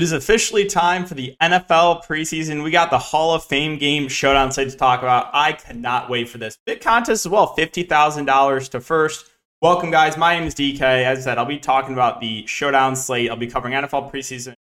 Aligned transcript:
It 0.00 0.04
is 0.04 0.12
officially 0.12 0.64
time 0.64 1.04
for 1.04 1.12
the 1.12 1.36
NFL 1.42 2.06
preseason. 2.06 2.64
We 2.64 2.70
got 2.70 2.88
the 2.90 2.96
Hall 2.96 3.34
of 3.34 3.44
Fame 3.44 3.76
game 3.76 4.08
showdown 4.08 4.50
slate 4.50 4.70
to 4.70 4.76
talk 4.78 5.02
about. 5.02 5.28
I 5.34 5.52
cannot 5.52 6.08
wait 6.08 6.26
for 6.26 6.38
this. 6.38 6.56
Big 6.64 6.80
contest 6.80 7.26
as 7.26 7.30
well, 7.30 7.54
$50,000 7.54 8.70
to 8.70 8.80
first. 8.80 9.30
Welcome, 9.60 9.90
guys. 9.90 10.16
My 10.16 10.38
name 10.38 10.48
is 10.48 10.54
DK. 10.54 10.80
As 10.80 11.18
I 11.18 11.20
said, 11.20 11.36
I'll 11.36 11.44
be 11.44 11.58
talking 11.58 11.92
about 11.92 12.18
the 12.22 12.46
showdown 12.46 12.96
slate. 12.96 13.28
I'll 13.28 13.36
be 13.36 13.46
covering 13.46 13.74
NFL 13.74 14.10
preseason 14.10 14.54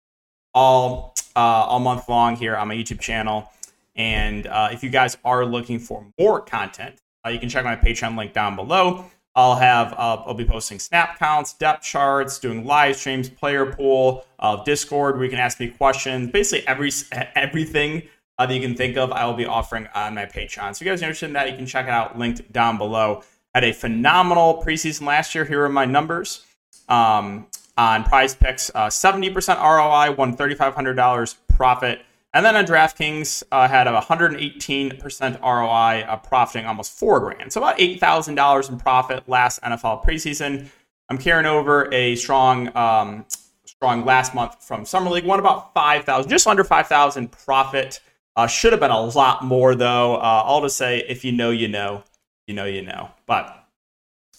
all 0.53 1.15
uh, 1.37 1.39
all 1.39 1.79
month 1.79 2.09
long 2.09 2.35
here 2.35 2.57
on 2.57 2.67
my 2.67 2.75
YouTube 2.75 2.99
channel. 2.99 3.49
And 3.95 4.45
uh, 4.45 4.67
if 4.73 4.83
you 4.83 4.89
guys 4.89 5.15
are 5.23 5.45
looking 5.45 5.79
for 5.79 6.05
more 6.19 6.41
content, 6.41 6.99
uh, 7.25 7.29
you 7.29 7.39
can 7.39 7.47
check 7.47 7.63
my 7.63 7.77
Patreon 7.77 8.17
link 8.17 8.33
down 8.33 8.57
below. 8.57 9.05
I'll 9.39 9.55
have 9.55 9.93
uh, 9.93 10.21
I'll 10.25 10.33
be 10.33 10.43
posting 10.43 10.79
snap 10.79 11.17
counts, 11.17 11.53
depth 11.53 11.81
charts, 11.81 12.39
doing 12.39 12.65
live 12.65 12.97
streams, 12.97 13.29
player 13.29 13.65
pool, 13.65 14.25
uh, 14.39 14.61
Discord 14.65 15.15
where 15.15 15.23
you 15.23 15.29
can 15.29 15.39
ask 15.39 15.61
me 15.61 15.69
questions. 15.69 16.29
Basically, 16.29 16.67
every 16.67 16.91
everything 17.35 18.03
uh, 18.37 18.45
that 18.45 18.53
you 18.53 18.59
can 18.59 18.75
think 18.75 18.97
of, 18.97 19.13
I 19.13 19.25
will 19.25 19.35
be 19.35 19.45
offering 19.45 19.87
on 19.95 20.15
my 20.15 20.25
Patreon. 20.25 20.75
So 20.75 20.81
if 20.81 20.81
you 20.81 20.87
guys 20.87 21.01
are 21.01 21.05
interested 21.05 21.27
in 21.27 21.33
that, 21.33 21.49
you 21.49 21.55
can 21.55 21.65
check 21.65 21.85
it 21.85 21.91
out 21.91 22.19
linked 22.19 22.51
down 22.51 22.77
below. 22.77 23.23
Had 23.55 23.63
a 23.63 23.71
phenomenal 23.71 24.61
preseason 24.61 25.07
last 25.07 25.33
year. 25.33 25.45
Here 25.45 25.63
are 25.63 25.69
my 25.69 25.85
numbers. 25.85 26.45
Um, 26.89 27.47
on 27.77 28.03
Prize 28.03 28.35
Picks, 28.35 28.69
uh, 28.75 28.87
70% 28.87 29.55
ROI, 29.57 30.15
won 30.15 30.35
$3,500 30.35 31.35
profit. 31.47 32.01
And 32.33 32.45
then 32.45 32.55
on 32.55 32.65
DraftKings, 32.65 33.43
uh, 33.51 33.67
had 33.67 33.87
a 33.87 33.99
118% 33.99 35.41
ROI, 35.41 36.05
uh, 36.07 36.17
profiting 36.17 36.67
almost 36.67 36.91
four 36.91 37.19
grand. 37.19 37.51
So 37.51 37.61
about 37.61 37.79
$8,000 37.79 38.69
in 38.69 38.77
profit 38.77 39.27
last 39.27 39.61
NFL 39.63 40.05
preseason. 40.05 40.67
I'm 41.09 41.17
carrying 41.17 41.47
over 41.47 41.91
a 41.91 42.15
strong, 42.15 42.75
um, 42.77 43.25
strong 43.65 44.05
last 44.05 44.35
month 44.35 44.63
from 44.63 44.85
Summer 44.85 45.09
League. 45.09 45.25
Won 45.25 45.39
about 45.39 45.73
5,000, 45.73 46.29
just 46.29 46.45
under 46.45 46.63
5,000 46.63 47.31
profit. 47.31 47.99
Uh, 48.35 48.45
should 48.45 48.73
have 48.73 48.79
been 48.79 48.91
a 48.91 49.01
lot 49.01 49.43
more 49.43 49.73
though. 49.73 50.17
Uh, 50.17 50.43
I'll 50.45 50.61
just 50.61 50.77
say, 50.77 51.03
if 51.09 51.25
you 51.25 51.31
know, 51.31 51.49
you 51.49 51.67
know, 51.67 52.03
you 52.45 52.53
know, 52.53 52.65
you 52.65 52.83
know. 52.83 53.09
But 53.25 53.65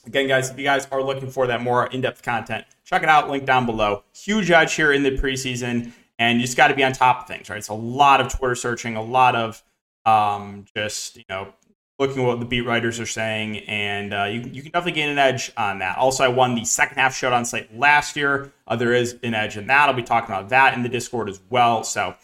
again, 0.06 0.28
guys, 0.28 0.48
if 0.48 0.56
you 0.56 0.64
guys 0.64 0.86
are 0.92 1.02
looking 1.02 1.28
for 1.28 1.48
that 1.48 1.60
more 1.60 1.88
in-depth 1.88 2.22
content, 2.22 2.66
check 2.84 3.02
it 3.02 3.08
out. 3.08 3.28
Link 3.28 3.46
down 3.46 3.66
below. 3.66 4.04
Huge 4.14 4.50
edge 4.52 4.74
here 4.74 4.92
in 4.92 5.02
the 5.02 5.18
preseason 5.18 5.92
and 6.20 6.38
you 6.38 6.44
just 6.46 6.56
got 6.56 6.68
to 6.68 6.74
be 6.74 6.84
on 6.84 6.92
top 6.92 7.22
of 7.22 7.26
things, 7.26 7.48
right? 7.48 7.56
It's 7.56 7.68
a 7.68 7.74
lot 7.74 8.20
of 8.20 8.28
Twitter 8.28 8.54
searching, 8.54 8.94
a 8.94 9.02
lot 9.02 9.34
of 9.34 9.62
um, 10.04 10.66
just 10.76 11.16
you 11.16 11.24
know 11.28 11.52
looking 11.98 12.22
at 12.22 12.26
what 12.26 12.40
the 12.40 12.46
beat 12.46 12.60
writers 12.60 13.00
are 13.00 13.06
saying, 13.06 13.58
and 13.60 14.14
uh, 14.14 14.24
you, 14.24 14.40
you 14.40 14.62
can 14.62 14.70
definitely 14.70 14.92
gain 14.92 15.08
an 15.08 15.18
edge 15.18 15.50
on 15.56 15.80
that. 15.80 15.98
Also, 15.98 16.22
I 16.22 16.28
won 16.28 16.54
the 16.54 16.64
second 16.64 16.96
half 16.96 17.16
showdown 17.16 17.44
slate 17.44 17.76
last 17.76 18.16
year. 18.16 18.52
Uh, 18.66 18.76
there 18.76 18.94
is 18.94 19.16
an 19.22 19.34
edge 19.34 19.56
in 19.56 19.66
that. 19.66 19.88
I'll 19.88 19.94
be 19.94 20.02
talking 20.02 20.34
about 20.34 20.50
that 20.50 20.74
in 20.74 20.82
the 20.82 20.88
Discord 20.88 21.28
as 21.28 21.40
well. 21.48 21.84
So, 21.84 22.14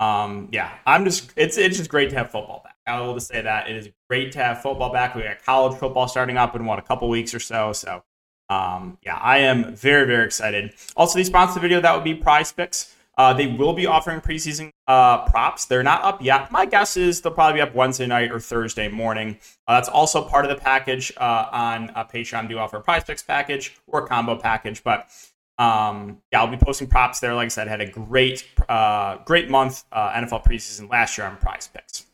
um, 0.00 0.48
yeah, 0.50 0.72
I'm 0.86 1.04
just 1.04 1.30
it's 1.36 1.58
it's 1.58 1.76
just 1.76 1.90
great 1.90 2.08
to 2.10 2.16
have 2.16 2.30
football 2.30 2.62
back. 2.64 2.76
I 2.86 3.00
will 3.00 3.14
just 3.14 3.28
say 3.28 3.42
that 3.42 3.68
it 3.68 3.76
is 3.76 3.90
great 4.08 4.32
to 4.32 4.38
have 4.38 4.62
football 4.62 4.90
back. 4.90 5.14
We 5.14 5.22
got 5.22 5.44
college 5.44 5.78
football 5.78 6.08
starting 6.08 6.38
up 6.38 6.56
in 6.56 6.64
what 6.64 6.78
a 6.78 6.82
couple 6.82 7.08
weeks 7.10 7.34
or 7.34 7.40
so. 7.40 7.74
So, 7.74 8.02
um, 8.48 8.96
yeah, 9.04 9.16
I 9.16 9.38
am 9.38 9.76
very 9.76 10.06
very 10.06 10.24
excited. 10.24 10.72
Also, 10.96 11.18
the 11.18 11.24
sponsor 11.24 11.60
video 11.60 11.82
that 11.82 11.94
would 11.94 12.04
be 12.04 12.14
Prize 12.14 12.50
Picks. 12.50 12.94
Uh, 13.18 13.32
they 13.34 13.46
will 13.46 13.74
be 13.74 13.86
offering 13.86 14.20
preseason 14.20 14.70
uh, 14.86 15.26
props. 15.26 15.66
They're 15.66 15.82
not 15.82 16.02
up 16.02 16.22
yet. 16.22 16.50
My 16.50 16.64
guess 16.64 16.96
is 16.96 17.20
they'll 17.20 17.32
probably 17.32 17.58
be 17.58 17.60
up 17.60 17.74
Wednesday 17.74 18.06
night 18.06 18.30
or 18.30 18.40
Thursday 18.40 18.88
morning. 18.88 19.38
Uh, 19.66 19.74
that's 19.74 19.88
also 19.88 20.26
part 20.26 20.46
of 20.46 20.50
the 20.50 20.56
package 20.56 21.12
uh, 21.18 21.46
on 21.52 21.90
uh, 21.90 22.04
Patreon. 22.04 22.48
Do 22.48 22.58
offer 22.58 22.78
a 22.78 22.80
prize 22.80 23.04
picks 23.04 23.22
package 23.22 23.76
or 23.86 24.06
combo 24.06 24.36
package, 24.36 24.82
but 24.82 25.10
um, 25.58 26.22
yeah, 26.32 26.40
I'll 26.40 26.50
be 26.50 26.56
posting 26.56 26.88
props 26.88 27.20
there. 27.20 27.34
Like 27.34 27.46
I 27.46 27.48
said, 27.48 27.68
had 27.68 27.82
a 27.82 27.90
great, 27.90 28.46
uh, 28.68 29.18
great 29.24 29.50
month 29.50 29.84
NFL 29.92 30.44
preseason 30.44 30.90
last 30.90 31.18
year 31.18 31.26
on 31.26 31.36
Prize 31.36 31.68
Picks. 31.68 32.00
If 32.00 32.06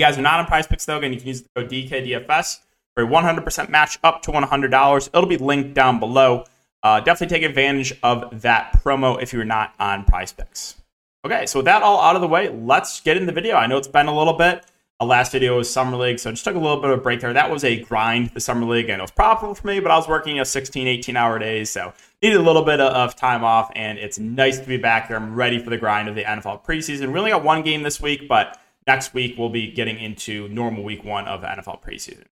you 0.00 0.02
guys 0.02 0.18
are 0.18 0.22
not 0.22 0.40
on 0.40 0.46
Prize 0.46 0.66
Picks 0.66 0.84
though, 0.84 0.98
again, 0.98 1.12
you 1.12 1.20
can 1.20 1.28
use 1.28 1.42
the 1.42 1.48
code 1.54 1.70
DKDFS 1.70 2.58
for 2.94 3.04
a 3.04 3.06
100% 3.06 3.68
match 3.68 3.98
up 4.02 4.22
to 4.22 4.32
$100. 4.32 5.08
It'll 5.08 5.26
be 5.26 5.36
linked 5.36 5.74
down 5.74 6.00
below. 6.00 6.44
Uh, 6.84 7.00
definitely 7.00 7.34
take 7.34 7.48
advantage 7.48 7.94
of 8.02 8.42
that 8.42 8.80
promo 8.84 9.20
if 9.20 9.32
you're 9.32 9.42
not 9.42 9.74
on 9.80 10.04
Prize 10.04 10.32
Picks. 10.32 10.76
Okay, 11.24 11.46
so 11.46 11.60
with 11.60 11.64
that 11.64 11.82
all 11.82 11.98
out 11.98 12.14
of 12.14 12.20
the 12.20 12.28
way, 12.28 12.50
let's 12.50 13.00
get 13.00 13.16
in 13.16 13.24
the 13.24 13.32
video. 13.32 13.56
I 13.56 13.66
know 13.66 13.78
it's 13.78 13.88
been 13.88 14.06
a 14.06 14.16
little 14.16 14.34
bit. 14.34 14.66
The 15.00 15.06
last 15.06 15.32
video 15.32 15.56
was 15.56 15.72
Summer 15.72 15.96
League, 15.96 16.18
so 16.18 16.28
I 16.28 16.34
just 16.34 16.44
took 16.44 16.54
a 16.54 16.58
little 16.58 16.80
bit 16.82 16.90
of 16.90 16.98
a 16.98 17.02
break 17.02 17.20
there. 17.20 17.32
That 17.32 17.50
was 17.50 17.64
a 17.64 17.80
grind, 17.80 18.30
the 18.30 18.40
Summer 18.40 18.66
League, 18.66 18.90
and 18.90 19.00
it 19.00 19.02
was 19.02 19.10
profitable 19.10 19.54
for 19.54 19.66
me, 19.66 19.80
but 19.80 19.90
I 19.90 19.96
was 19.96 20.06
working 20.06 20.38
a 20.38 20.44
16, 20.44 20.86
18 20.86 21.16
hour 21.16 21.38
days, 21.38 21.70
so 21.70 21.94
needed 22.22 22.36
a 22.36 22.42
little 22.42 22.62
bit 22.62 22.80
of 22.80 23.16
time 23.16 23.44
off, 23.44 23.72
and 23.74 23.98
it's 23.98 24.18
nice 24.18 24.60
to 24.60 24.66
be 24.66 24.76
back 24.76 25.08
here. 25.08 25.16
I'm 25.16 25.34
ready 25.34 25.58
for 25.58 25.70
the 25.70 25.78
grind 25.78 26.10
of 26.10 26.14
the 26.14 26.22
NFL 26.22 26.64
preseason. 26.64 27.12
We 27.12 27.18
only 27.18 27.30
got 27.30 27.42
one 27.42 27.62
game 27.62 27.82
this 27.82 28.00
week, 28.00 28.28
but 28.28 28.60
next 28.86 29.14
week 29.14 29.36
we'll 29.38 29.48
be 29.48 29.72
getting 29.72 29.98
into 29.98 30.48
normal 30.48 30.84
week 30.84 31.02
one 31.02 31.26
of 31.26 31.40
the 31.40 31.46
NFL 31.46 31.82
preseason. 31.82 32.24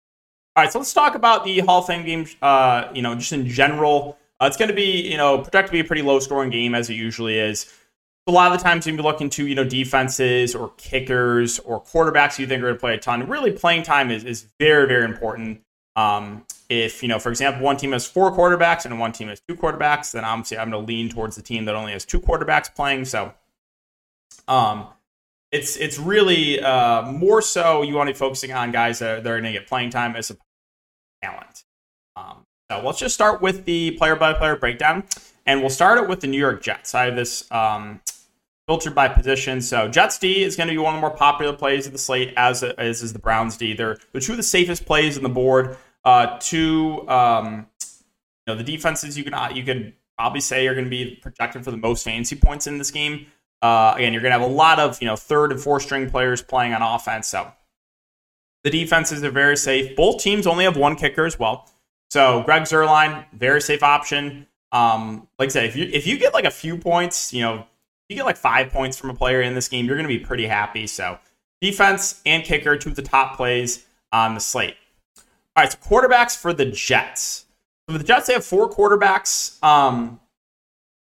All 0.56 0.64
right, 0.64 0.72
so 0.72 0.80
let's 0.80 0.92
talk 0.92 1.14
about 1.14 1.44
the 1.44 1.60
Hall 1.60 1.80
of 1.80 1.86
Fame 1.86 2.04
games, 2.04 2.34
uh, 2.42 2.88
you 2.92 3.02
know, 3.02 3.14
just 3.14 3.32
in 3.32 3.46
general. 3.46 4.18
Uh, 4.40 4.46
it's 4.46 4.56
going 4.56 4.68
to 4.68 4.74
be, 4.74 5.08
you 5.10 5.16
know, 5.16 5.38
projected 5.38 5.66
to 5.66 5.72
be 5.72 5.80
a 5.80 5.84
pretty 5.84 6.02
low 6.02 6.18
scoring 6.18 6.50
game 6.50 6.74
as 6.74 6.88
it 6.88 6.94
usually 6.94 7.38
is. 7.38 7.72
A 8.26 8.32
lot 8.32 8.52
of 8.52 8.58
the 8.58 8.62
times 8.62 8.86
you 8.86 8.92
can 8.92 8.96
be 8.96 9.02
looking 9.02 9.28
to, 9.30 9.46
you 9.46 9.54
know, 9.54 9.64
defenses 9.64 10.54
or 10.54 10.70
kickers 10.76 11.58
or 11.58 11.82
quarterbacks 11.82 12.38
you 12.38 12.46
think 12.46 12.62
are 12.62 12.66
going 12.66 12.74
to 12.74 12.80
play 12.80 12.94
a 12.94 12.98
ton. 12.98 13.26
Really, 13.28 13.52
playing 13.52 13.82
time 13.82 14.10
is, 14.10 14.24
is 14.24 14.46
very, 14.58 14.86
very 14.86 15.04
important. 15.04 15.62
Um, 15.96 16.46
if, 16.68 17.02
you 17.02 17.08
know, 17.08 17.18
for 17.18 17.30
example, 17.30 17.62
one 17.62 17.76
team 17.76 17.92
has 17.92 18.06
four 18.06 18.30
quarterbacks 18.32 18.84
and 18.84 18.98
one 18.98 19.12
team 19.12 19.28
has 19.28 19.40
two 19.48 19.56
quarterbacks, 19.56 20.12
then 20.12 20.24
obviously 20.24 20.58
I'm 20.58 20.70
going 20.70 20.86
to 20.86 20.86
lean 20.86 21.08
towards 21.08 21.36
the 21.36 21.42
team 21.42 21.64
that 21.64 21.74
only 21.74 21.92
has 21.92 22.04
two 22.04 22.20
quarterbacks 22.20 22.72
playing. 22.74 23.06
So, 23.06 23.34
um, 24.46 24.86
it's 25.52 25.76
it's 25.76 25.98
really 25.98 26.60
uh, 26.60 27.10
more 27.10 27.42
so 27.42 27.82
you 27.82 27.94
want 27.94 28.08
to 28.08 28.14
be 28.14 28.18
focusing 28.18 28.52
on 28.52 28.70
guys 28.70 29.00
that 29.00 29.18
are, 29.18 29.20
that 29.20 29.28
are 29.28 29.40
going 29.40 29.52
to 29.52 29.58
get 29.58 29.66
playing 29.66 29.90
time 29.90 30.14
as 30.14 30.30
a 30.30 30.36
talent. 31.22 31.64
Um, 32.14 32.46
so 32.70 32.80
let's 32.84 33.00
just 33.00 33.16
start 33.16 33.42
with 33.42 33.64
the 33.64 33.90
player 33.92 34.14
by 34.14 34.32
player 34.32 34.54
breakdown. 34.54 35.02
And 35.44 35.60
we'll 35.60 35.70
start 35.70 35.98
it 35.98 36.08
with 36.08 36.20
the 36.20 36.28
New 36.28 36.38
York 36.38 36.62
Jets. 36.62 36.94
I 36.94 37.06
have 37.06 37.16
this 37.16 37.50
um, 37.50 38.00
filtered 38.68 38.94
by 38.94 39.08
position. 39.08 39.60
So 39.60 39.88
Jets 39.88 40.18
D 40.18 40.44
is 40.44 40.54
going 40.54 40.68
to 40.68 40.72
be 40.72 40.78
one 40.78 40.94
of 40.94 40.98
the 40.98 41.00
more 41.00 41.16
popular 41.16 41.52
plays 41.52 41.88
of 41.88 41.92
the 41.92 41.98
slate, 41.98 42.32
as, 42.36 42.62
as 42.62 43.02
is 43.02 43.12
the 43.12 43.18
Browns 43.18 43.56
D. 43.56 43.72
They're, 43.72 43.96
they're 44.12 44.20
two 44.20 44.34
of 44.34 44.36
the 44.36 44.44
safest 44.44 44.86
plays 44.86 45.16
in 45.16 45.24
the 45.24 45.28
board. 45.28 45.76
Uh, 46.04 46.38
two, 46.38 47.08
um, 47.08 47.66
you 48.46 48.54
know, 48.54 48.54
the 48.54 48.62
defenses 48.62 49.18
you 49.18 49.24
can 49.24 49.34
uh, 49.34 49.50
you 49.52 49.64
could 49.64 49.92
probably 50.16 50.40
say 50.40 50.68
are 50.68 50.74
going 50.74 50.86
to 50.86 50.90
be 50.90 51.18
projected 51.20 51.64
for 51.64 51.72
the 51.72 51.76
most 51.76 52.04
fantasy 52.04 52.36
points 52.36 52.68
in 52.68 52.78
this 52.78 52.92
game. 52.92 53.26
Uh, 53.60 53.94
again, 53.96 54.12
you're 54.12 54.22
going 54.22 54.32
to 54.32 54.38
have 54.38 54.48
a 54.48 54.54
lot 54.54 54.78
of 54.78 55.02
you 55.02 55.08
know 55.08 55.16
third 55.16 55.50
and 55.50 55.60
fourth 55.60 55.82
string 55.82 56.08
players 56.08 56.40
playing 56.40 56.72
on 56.72 56.82
offense. 56.82 57.26
So 57.26 57.52
the 58.62 58.70
defenses 58.70 59.24
are 59.24 59.30
very 59.30 59.56
safe. 59.56 59.96
Both 59.96 60.22
teams 60.22 60.46
only 60.46 60.64
have 60.64 60.76
one 60.76 60.94
kicker 60.94 61.26
as 61.26 61.38
well. 61.38 61.68
So 62.10 62.42
Greg 62.42 62.62
Zuerlein, 62.62 63.24
very 63.32 63.60
safe 63.60 63.82
option. 63.82 64.46
Um, 64.72 65.28
like 65.38 65.46
I 65.46 65.50
said, 65.50 65.64
if 65.64 65.76
you 65.76 65.88
if 65.92 66.06
you 66.06 66.18
get 66.18 66.34
like 66.34 66.44
a 66.44 66.50
few 66.50 66.76
points, 66.76 67.32
you 67.32 67.42
know, 67.42 67.66
you 68.08 68.16
get 68.16 68.24
like 68.24 68.36
five 68.36 68.70
points 68.70 68.98
from 68.98 69.10
a 69.10 69.14
player 69.14 69.40
in 69.40 69.54
this 69.54 69.68
game, 69.68 69.86
you're 69.86 69.96
going 69.96 70.08
to 70.08 70.18
be 70.18 70.18
pretty 70.18 70.46
happy. 70.46 70.86
So 70.86 71.18
defense 71.60 72.20
and 72.26 72.42
kicker, 72.42 72.76
two 72.76 72.90
of 72.90 72.96
the 72.96 73.02
top 73.02 73.36
plays 73.36 73.86
on 74.12 74.34
the 74.34 74.40
slate. 74.40 74.76
All 75.56 75.64
right, 75.64 75.72
so 75.72 75.78
quarterbacks 75.78 76.36
for 76.36 76.52
the 76.52 76.66
Jets. 76.66 77.46
So 77.88 77.98
the 77.98 78.04
Jets, 78.04 78.26
they 78.26 78.32
have 78.34 78.44
four 78.44 78.70
quarterbacks 78.70 79.62
um, 79.62 80.20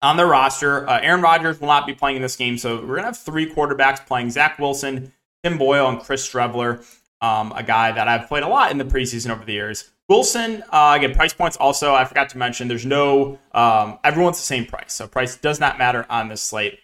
on 0.02 0.18
their 0.18 0.28
roster. 0.28 0.88
Uh, 0.88 1.00
Aaron 1.02 1.22
Rodgers 1.22 1.60
will 1.60 1.68
not 1.68 1.86
be 1.86 1.94
playing 1.94 2.18
in 2.18 2.22
this 2.22 2.36
game, 2.36 2.58
so 2.58 2.76
we're 2.76 2.88
going 2.88 3.00
to 3.00 3.06
have 3.06 3.18
three 3.18 3.54
quarterbacks 3.54 4.06
playing: 4.06 4.32
Zach 4.32 4.60
Wilson, 4.60 5.14
Tim 5.44 5.58
Boyle, 5.58 5.88
and 5.88 6.00
Chris 6.00 6.28
Streveler, 6.28 6.86
um, 7.22 7.52
a 7.56 7.64
guy 7.64 7.92
that 7.92 8.08
I've 8.08 8.28
played 8.28 8.44
a 8.44 8.48
lot 8.48 8.72
in 8.72 8.78
the 8.78 8.86
preseason 8.86 9.30
over 9.30 9.46
the 9.46 9.54
years. 9.54 9.92
Wilson, 10.08 10.64
uh, 10.72 10.96
again, 10.98 11.14
price 11.14 11.34
points 11.34 11.56
also, 11.58 11.94
I 11.94 12.04
forgot 12.06 12.30
to 12.30 12.38
mention, 12.38 12.68
there's 12.68 12.86
no, 12.86 13.38
um, 13.52 14.00
everyone's 14.04 14.38
the 14.38 14.44
same 14.44 14.66
price. 14.66 14.94
So 14.94 15.08
price 15.08 15.36
does 15.38 15.60
not 15.60 15.78
matter 15.78 16.06
on 16.10 16.30
this 16.30 16.42
slate. 16.42 16.80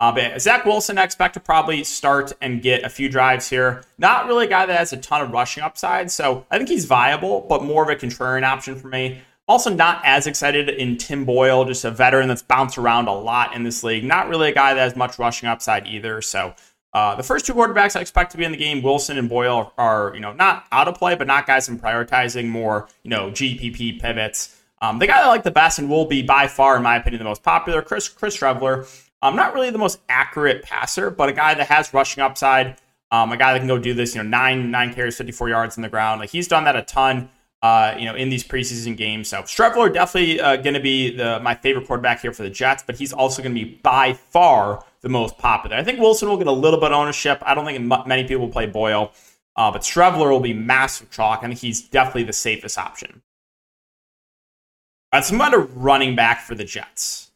Uh, 0.00 0.12
but 0.12 0.40
Zach 0.40 0.64
Wilson, 0.64 0.96
I 0.96 1.02
expect 1.02 1.34
to 1.34 1.40
probably 1.40 1.82
start 1.82 2.32
and 2.40 2.62
get 2.62 2.84
a 2.84 2.88
few 2.88 3.08
drives 3.08 3.50
here. 3.50 3.82
Not 3.98 4.28
really 4.28 4.46
a 4.46 4.48
guy 4.48 4.64
that 4.64 4.78
has 4.78 4.92
a 4.92 4.96
ton 4.96 5.22
of 5.22 5.32
rushing 5.32 5.64
upside. 5.64 6.10
So 6.12 6.46
I 6.52 6.56
think 6.56 6.68
he's 6.68 6.84
viable, 6.84 7.44
but 7.48 7.64
more 7.64 7.82
of 7.82 7.88
a 7.88 7.96
contrarian 7.96 8.44
option 8.44 8.76
for 8.76 8.86
me. 8.86 9.22
Also, 9.48 9.70
not 9.70 10.02
as 10.04 10.26
excited 10.26 10.68
in 10.68 10.98
Tim 10.98 11.24
Boyle, 11.24 11.64
just 11.64 11.84
a 11.84 11.90
veteran 11.90 12.28
that's 12.28 12.42
bounced 12.42 12.78
around 12.78 13.08
a 13.08 13.14
lot 13.14 13.56
in 13.56 13.64
this 13.64 13.82
league. 13.82 14.04
Not 14.04 14.28
really 14.28 14.50
a 14.50 14.54
guy 14.54 14.74
that 14.74 14.80
has 14.80 14.94
much 14.94 15.18
rushing 15.18 15.48
upside 15.48 15.86
either. 15.86 16.20
So 16.20 16.54
uh, 16.92 17.14
the 17.14 17.22
first 17.22 17.46
two 17.46 17.54
quarterbacks 17.54 17.96
I 17.96 18.00
expect 18.00 18.32
to 18.32 18.38
be 18.38 18.44
in 18.44 18.52
the 18.52 18.58
game, 18.58 18.82
Wilson 18.82 19.18
and 19.18 19.28
Boyle, 19.28 19.72
are, 19.76 20.12
you 20.14 20.20
know 20.20 20.32
not 20.32 20.66
out 20.72 20.88
of 20.88 20.94
play, 20.94 21.14
but 21.14 21.26
not 21.26 21.46
guys 21.46 21.68
I'm 21.68 21.78
prioritizing 21.78 22.48
more 22.48 22.88
you 23.02 23.10
know 23.10 23.30
GPP 23.30 24.00
pivots. 24.00 24.54
Um, 24.80 24.98
the 24.98 25.06
guy 25.06 25.22
I 25.22 25.26
like 25.26 25.42
the 25.42 25.50
best 25.50 25.78
and 25.78 25.90
will 25.90 26.06
be 26.06 26.22
by 26.22 26.46
far, 26.46 26.76
in 26.76 26.82
my 26.82 26.96
opinion, 26.96 27.18
the 27.18 27.24
most 27.24 27.42
popular, 27.42 27.82
Chris 27.82 28.08
Chris 28.08 28.36
Streveler. 28.36 28.88
Um, 29.20 29.34
not 29.34 29.52
really 29.52 29.70
the 29.70 29.78
most 29.78 29.98
accurate 30.08 30.62
passer, 30.62 31.10
but 31.10 31.28
a 31.28 31.32
guy 31.32 31.54
that 31.54 31.66
has 31.66 31.92
rushing 31.92 32.22
upside. 32.22 32.76
Um, 33.10 33.32
a 33.32 33.36
guy 33.36 33.52
that 33.52 33.58
can 33.58 33.68
go 33.68 33.78
do 33.78 33.94
this, 33.94 34.14
you 34.14 34.22
know, 34.22 34.28
nine 34.28 34.70
nine 34.70 34.94
carries, 34.94 35.16
54 35.16 35.48
yards 35.48 35.76
in 35.76 35.82
the 35.82 35.88
ground. 35.88 36.20
Like 36.20 36.30
he's 36.30 36.48
done 36.48 36.64
that 36.64 36.76
a 36.76 36.82
ton. 36.82 37.30
Uh, 37.60 37.92
you 37.98 38.04
know, 38.04 38.14
in 38.14 38.28
these 38.28 38.44
preseason 38.44 38.96
games. 38.96 39.26
So 39.26 39.42
Streveler 39.42 39.92
definitely 39.92 40.40
uh, 40.40 40.54
going 40.56 40.74
to 40.74 40.80
be 40.80 41.16
the 41.16 41.40
my 41.40 41.56
favorite 41.56 41.88
quarterback 41.88 42.20
here 42.20 42.32
for 42.32 42.44
the 42.44 42.50
Jets, 42.50 42.84
but 42.86 42.94
he's 42.94 43.12
also 43.12 43.42
going 43.42 43.52
to 43.52 43.64
be 43.64 43.80
by 43.82 44.12
far 44.12 44.84
the 45.00 45.08
most 45.08 45.38
popular. 45.38 45.76
I 45.76 45.82
think 45.82 45.98
Wilson 45.98 46.28
will 46.28 46.36
get 46.36 46.46
a 46.46 46.52
little 46.52 46.78
bit 46.78 46.92
of 46.92 46.96
ownership. 46.96 47.42
I 47.44 47.56
don't 47.56 47.64
think 47.64 48.06
many 48.06 48.22
people 48.22 48.46
will 48.46 48.52
play 48.52 48.66
Boyle, 48.66 49.10
uh, 49.56 49.72
but 49.72 49.82
Streveler 49.82 50.30
will 50.30 50.38
be 50.38 50.54
massive 50.54 51.10
chalk. 51.10 51.40
I 51.42 51.48
think 51.48 51.58
he's 51.58 51.82
definitely 51.82 52.22
the 52.22 52.32
safest 52.32 52.78
option. 52.78 53.22
Right, 55.12 55.24
so 55.24 55.36
running 55.74 56.14
back 56.14 56.42
for 56.42 56.54
the 56.54 56.64
Jets. 56.64 57.32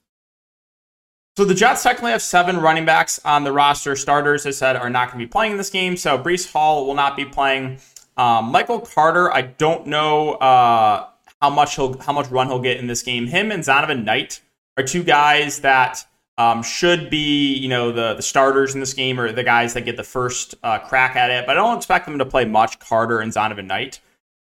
So 1.36 1.46
the 1.46 1.54
Jets 1.54 1.82
technically 1.82 2.12
have 2.12 2.20
seven 2.20 2.58
running 2.58 2.84
backs 2.84 3.18
on 3.24 3.44
the 3.44 3.52
roster. 3.52 3.96
Starters, 3.96 4.44
I 4.44 4.50
said, 4.50 4.76
are 4.76 4.90
not 4.90 5.08
going 5.08 5.18
to 5.18 5.26
be 5.26 5.30
playing 5.30 5.52
in 5.52 5.58
this 5.58 5.70
game. 5.70 5.96
So 5.96 6.18
Breece 6.18 6.52
Hall 6.52 6.86
will 6.86 6.94
not 6.94 7.16
be 7.16 7.24
playing. 7.24 7.78
Um, 8.16 8.46
Michael 8.46 8.80
Carter, 8.80 9.32
I 9.32 9.42
don't 9.42 9.86
know 9.86 10.32
uh, 10.32 11.08
how 11.40 11.50
much 11.50 11.76
he'll 11.76 11.98
how 11.98 12.12
much 12.12 12.28
run 12.28 12.48
he'll 12.48 12.60
get 12.60 12.78
in 12.78 12.86
this 12.86 13.02
game. 13.02 13.26
Him 13.26 13.50
and 13.50 13.62
Zonovan 13.62 14.04
Knight 14.04 14.40
are 14.76 14.84
two 14.84 15.02
guys 15.02 15.60
that 15.60 16.04
um, 16.38 16.62
should 16.62 17.10
be 17.10 17.54
you 17.54 17.68
know 17.68 17.92
the 17.92 18.14
the 18.14 18.22
starters 18.22 18.74
in 18.74 18.80
this 18.80 18.94
game 18.94 19.18
or 19.18 19.32
the 19.32 19.44
guys 19.44 19.74
that 19.74 19.82
get 19.82 19.96
the 19.96 20.04
first 20.04 20.54
uh, 20.62 20.78
crack 20.78 21.16
at 21.16 21.30
it. 21.30 21.46
But 21.46 21.56
I 21.56 21.60
don't 21.60 21.76
expect 21.76 22.06
them 22.06 22.18
to 22.18 22.26
play 22.26 22.44
much. 22.44 22.78
Carter 22.78 23.20
and 23.20 23.32
Zonovan 23.32 23.66
Knight, 23.66 24.00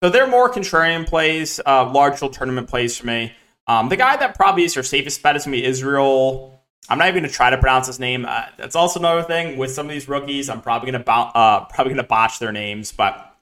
so 0.04 0.10
they're 0.10 0.28
more 0.28 0.52
contrarian 0.52 1.08
plays, 1.08 1.60
uh, 1.66 1.92
large 1.92 2.20
tournament 2.20 2.70
plays 2.70 2.98
for 2.98 3.08
me. 3.08 3.34
Um, 3.68 3.90
the 3.90 3.98
guy 3.98 4.16
that 4.18 4.36
probably 4.36 4.64
is 4.64 4.76
your 4.76 4.84
safest 4.84 5.24
bet 5.24 5.36
is 5.36 5.46
going 5.46 5.58
to 5.58 5.62
be 5.62 5.68
Israel. 5.68 6.52
I'm 6.88 7.00
not 7.00 7.08
even 7.08 7.24
going 7.24 7.32
to 7.32 7.36
try 7.36 7.50
to 7.50 7.58
pronounce 7.58 7.88
his 7.88 8.00
name. 8.00 8.26
Uh, 8.28 8.46
that's 8.58 8.76
also 8.76 9.00
another 9.00 9.24
thing 9.24 9.58
with 9.58 9.72
some 9.72 9.88
of 9.88 9.92
these 9.92 10.08
rookies. 10.08 10.50
I'm 10.50 10.62
probably 10.62 10.92
to 10.92 11.00
bo- 11.00 11.32
uh, 11.34 11.66
probably 11.66 11.94
going 11.94 12.04
to 12.04 12.08
botch 12.08 12.38
their 12.38 12.52
names, 12.52 12.92
but 12.92 13.35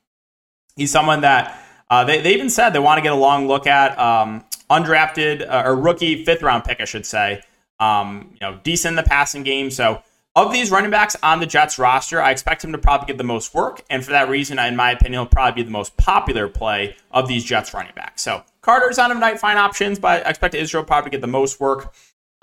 He's 0.76 0.92
someone 0.92 1.22
that 1.22 1.60
uh, 1.90 2.04
they, 2.04 2.22
they 2.22 2.34
even 2.34 2.50
said 2.50 2.72
they 2.72 2.80
want 2.80 2.98
to 2.98 3.02
get 3.04 3.12
a 3.12 3.18
long 3.18 3.48
look 3.48 3.68
at. 3.68 3.98
Um, 4.00 4.44
undrafted 4.70 5.48
uh, 5.48 5.64
or 5.66 5.76
rookie 5.76 6.26
fifth 6.26 6.42
round 6.42 6.64
pick, 6.64 6.82
I 6.82 6.86
should 6.86 7.06
say. 7.06 7.42
Um, 7.80 8.30
you 8.34 8.40
know, 8.42 8.60
decent 8.64 8.94
in 8.94 8.96
the 8.96 9.04
passing 9.04 9.44
game. 9.44 9.70
So 9.70 10.02
of 10.36 10.52
these 10.52 10.72
running 10.72 10.90
backs 10.90 11.16
on 11.22 11.40
the 11.40 11.46
Jets 11.46 11.78
roster, 11.78 12.20
I 12.22 12.32
expect 12.32 12.64
him 12.64 12.72
to 12.72 12.78
probably 12.78 13.06
get 13.08 13.18
the 13.18 13.24
most 13.24 13.54
work, 13.54 13.84
and 13.90 14.04
for 14.04 14.12
that 14.12 14.30
reason, 14.30 14.58
in 14.58 14.76
my 14.76 14.92
opinion, 14.92 15.22
he'll 15.22 15.28
probably 15.28 15.62
be 15.62 15.66
the 15.66 15.72
most 15.72 15.96
popular 15.96 16.48
play 16.48 16.96
of 17.12 17.28
these 17.28 17.44
Jets 17.44 17.74
running 17.74 17.94
backs. 17.96 18.24
So 18.24 18.44
Carter 18.62 18.90
Zonovan 18.90 19.20
Knight 19.20 19.40
fine 19.40 19.58
options, 19.58 20.00
but 20.00 20.26
I 20.26 20.30
expect 20.30 20.56
Israel 20.56 20.84
probably 20.84 21.12
get 21.12 21.22
the 21.22 21.28
most 21.28 21.60
work. 21.60 21.94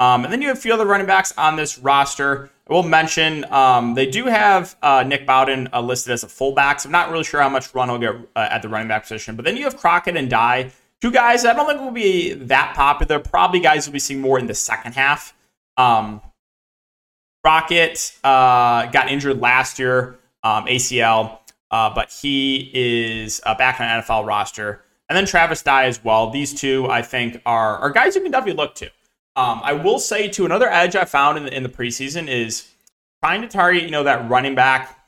Um, 0.01 0.25
and 0.25 0.33
then 0.33 0.41
you 0.41 0.49
have 0.49 0.57
a 0.57 0.61
few 0.61 0.73
other 0.73 0.87
running 0.87 1.07
backs 1.07 1.33
on 1.37 1.57
this 1.57 1.79
roster. 1.79 2.51
I 2.69 2.73
will 2.73 2.83
mention 2.83 3.45
um, 3.53 3.95
they 3.95 4.07
do 4.07 4.25
have 4.25 4.75
uh, 4.83 5.05
Nick 5.07 5.27
Bawden 5.27 5.69
uh, 5.75 5.83
listed 5.83 6.13
as 6.13 6.25
a 6.25 6.29
fullback, 6.29 6.81
so 6.81 6.89
I'm 6.89 6.93
not 6.93 7.11
really 7.11 7.23
sure 7.23 7.43
how 7.43 7.51
much 7.51 7.75
run 7.75 7.91
he'll 7.91 7.99
get 7.99 8.15
uh, 8.35 8.49
at 8.51 8.63
the 8.63 8.69
running 8.71 8.89
back 8.89 9.03
position. 9.03 9.37
But 9.37 9.45
then 9.45 9.59
you 9.59 9.65
have 9.65 9.77
Crockett 9.77 10.17
and 10.17 10.31
Dye, 10.31 10.71
two 11.03 11.11
guys 11.11 11.45
I 11.45 11.53
don't 11.53 11.67
think 11.67 11.81
will 11.81 11.91
be 11.91 12.33
that 12.33 12.75
popular. 12.75 13.19
Probably 13.19 13.61
guys 13.61 13.87
will 13.87 13.93
be 13.93 13.99
seeing 13.99 14.21
more 14.21 14.39
in 14.39 14.47
the 14.47 14.55
second 14.55 14.95
half. 14.95 15.35
Um, 15.77 16.23
Crockett 17.45 18.19
uh, 18.25 18.87
got 18.87 19.11
injured 19.11 19.39
last 19.41 19.79
year, 19.79 20.19
um, 20.43 20.65
ACL, 20.65 21.39
uh, 21.71 21.95
but 21.95 22.11
he 22.11 22.71
is 22.73 23.41
uh, 23.45 23.55
back 23.55 23.81
on 23.81 23.87
NFL 23.87 24.27
roster. 24.27 24.83
And 25.11 25.17
then 25.17 25.27
Travis 25.27 25.63
Dye 25.63 25.87
as 25.87 26.03
well. 26.03 26.31
These 26.31 26.59
two, 26.59 26.89
I 26.89 27.03
think, 27.03 27.43
are, 27.45 27.77
are 27.79 27.91
guys 27.91 28.15
you 28.15 28.23
can 28.23 28.31
definitely 28.31 28.63
look 28.63 28.75
to. 28.77 28.91
Um, 29.37 29.61
I 29.63 29.73
will 29.73 29.99
say 29.99 30.29
to 30.29 30.45
another 30.45 30.69
edge 30.69 30.97
I 30.97 31.05
found 31.05 31.39
in 31.39 31.45
the, 31.45 31.57
in 31.57 31.63
the 31.63 31.69
preseason 31.69 32.29
is 32.29 32.69
trying 33.23 33.43
to 33.43 33.49
target 33.49 33.85
you 33.85 33.91
know 33.91 34.03
that 34.05 34.29
running 34.29 34.55
back 34.55 34.99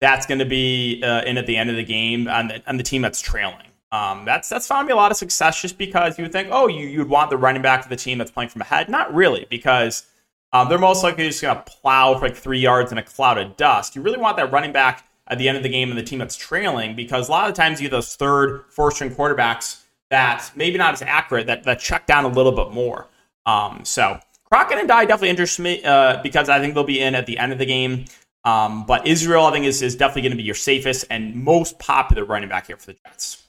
that's 0.00 0.26
going 0.26 0.40
to 0.40 0.44
be 0.44 1.00
uh, 1.02 1.22
in 1.22 1.38
at 1.38 1.46
the 1.46 1.56
end 1.56 1.70
of 1.70 1.76
the 1.76 1.84
game 1.84 2.28
on 2.28 2.48
the, 2.48 2.62
on 2.66 2.76
the 2.76 2.82
team 2.82 3.02
that's 3.02 3.20
trailing. 3.20 3.68
Um, 3.92 4.24
that's 4.24 4.48
that's 4.48 4.66
found 4.66 4.86
me 4.86 4.92
a 4.92 4.96
lot 4.96 5.10
of 5.10 5.16
success 5.16 5.60
just 5.60 5.78
because 5.78 6.18
you 6.18 6.24
would 6.24 6.32
think, 6.32 6.48
oh, 6.50 6.66
you 6.66 6.86
you'd 6.86 7.08
want 7.08 7.30
the 7.30 7.36
running 7.36 7.62
back 7.62 7.84
of 7.84 7.88
the 7.88 7.96
team 7.96 8.18
that's 8.18 8.30
playing 8.30 8.50
from 8.50 8.62
ahead. 8.62 8.88
Not 8.88 9.14
really, 9.14 9.46
because 9.48 10.06
um, 10.52 10.68
they're 10.68 10.78
most 10.78 11.02
likely 11.02 11.26
just 11.28 11.40
going 11.40 11.56
to 11.56 11.62
plow 11.62 12.14
for 12.18 12.28
like 12.28 12.36
three 12.36 12.58
yards 12.58 12.90
in 12.90 12.98
a 12.98 13.02
cloud 13.02 13.38
of 13.38 13.56
dust. 13.56 13.94
You 13.94 14.02
really 14.02 14.18
want 14.18 14.36
that 14.38 14.50
running 14.50 14.72
back 14.72 15.06
at 15.28 15.38
the 15.38 15.48
end 15.48 15.56
of 15.56 15.62
the 15.62 15.68
game 15.68 15.90
and 15.90 15.98
the 15.98 16.02
team 16.02 16.18
that's 16.18 16.36
trailing 16.36 16.96
because 16.96 17.28
a 17.28 17.30
lot 17.30 17.48
of 17.48 17.54
times 17.54 17.80
you 17.80 17.84
have 17.84 17.92
those 17.92 18.16
third, 18.16 18.64
fourth 18.70 18.94
string 18.94 19.10
quarterbacks 19.10 19.82
that 20.10 20.50
maybe 20.56 20.78
not 20.78 20.94
as 20.94 21.02
accurate 21.02 21.46
that 21.46 21.62
that 21.64 21.78
check 21.78 22.06
down 22.06 22.24
a 22.24 22.28
little 22.28 22.52
bit 22.52 22.70
more. 22.72 23.08
Um, 23.46 23.84
so 23.84 24.20
Crockett 24.44 24.78
and 24.78 24.88
Dye 24.88 25.04
definitely 25.04 25.30
interest 25.30 25.58
me 25.58 25.82
uh, 25.82 26.22
because 26.22 26.48
I 26.48 26.60
think 26.60 26.74
they'll 26.74 26.84
be 26.84 27.00
in 27.00 27.14
at 27.14 27.26
the 27.26 27.38
end 27.38 27.52
of 27.52 27.58
the 27.58 27.66
game. 27.66 28.04
Um, 28.44 28.84
but 28.86 29.06
Israel, 29.06 29.46
I 29.46 29.52
think, 29.52 29.66
is, 29.66 29.82
is 29.82 29.94
definitely 29.96 30.22
going 30.22 30.32
to 30.32 30.36
be 30.36 30.42
your 30.42 30.54
safest 30.54 31.04
and 31.10 31.34
most 31.34 31.78
popular 31.78 32.24
running 32.24 32.48
back 32.48 32.66
here 32.66 32.76
for 32.76 32.86
the 32.86 32.96
Jets. 33.06 33.42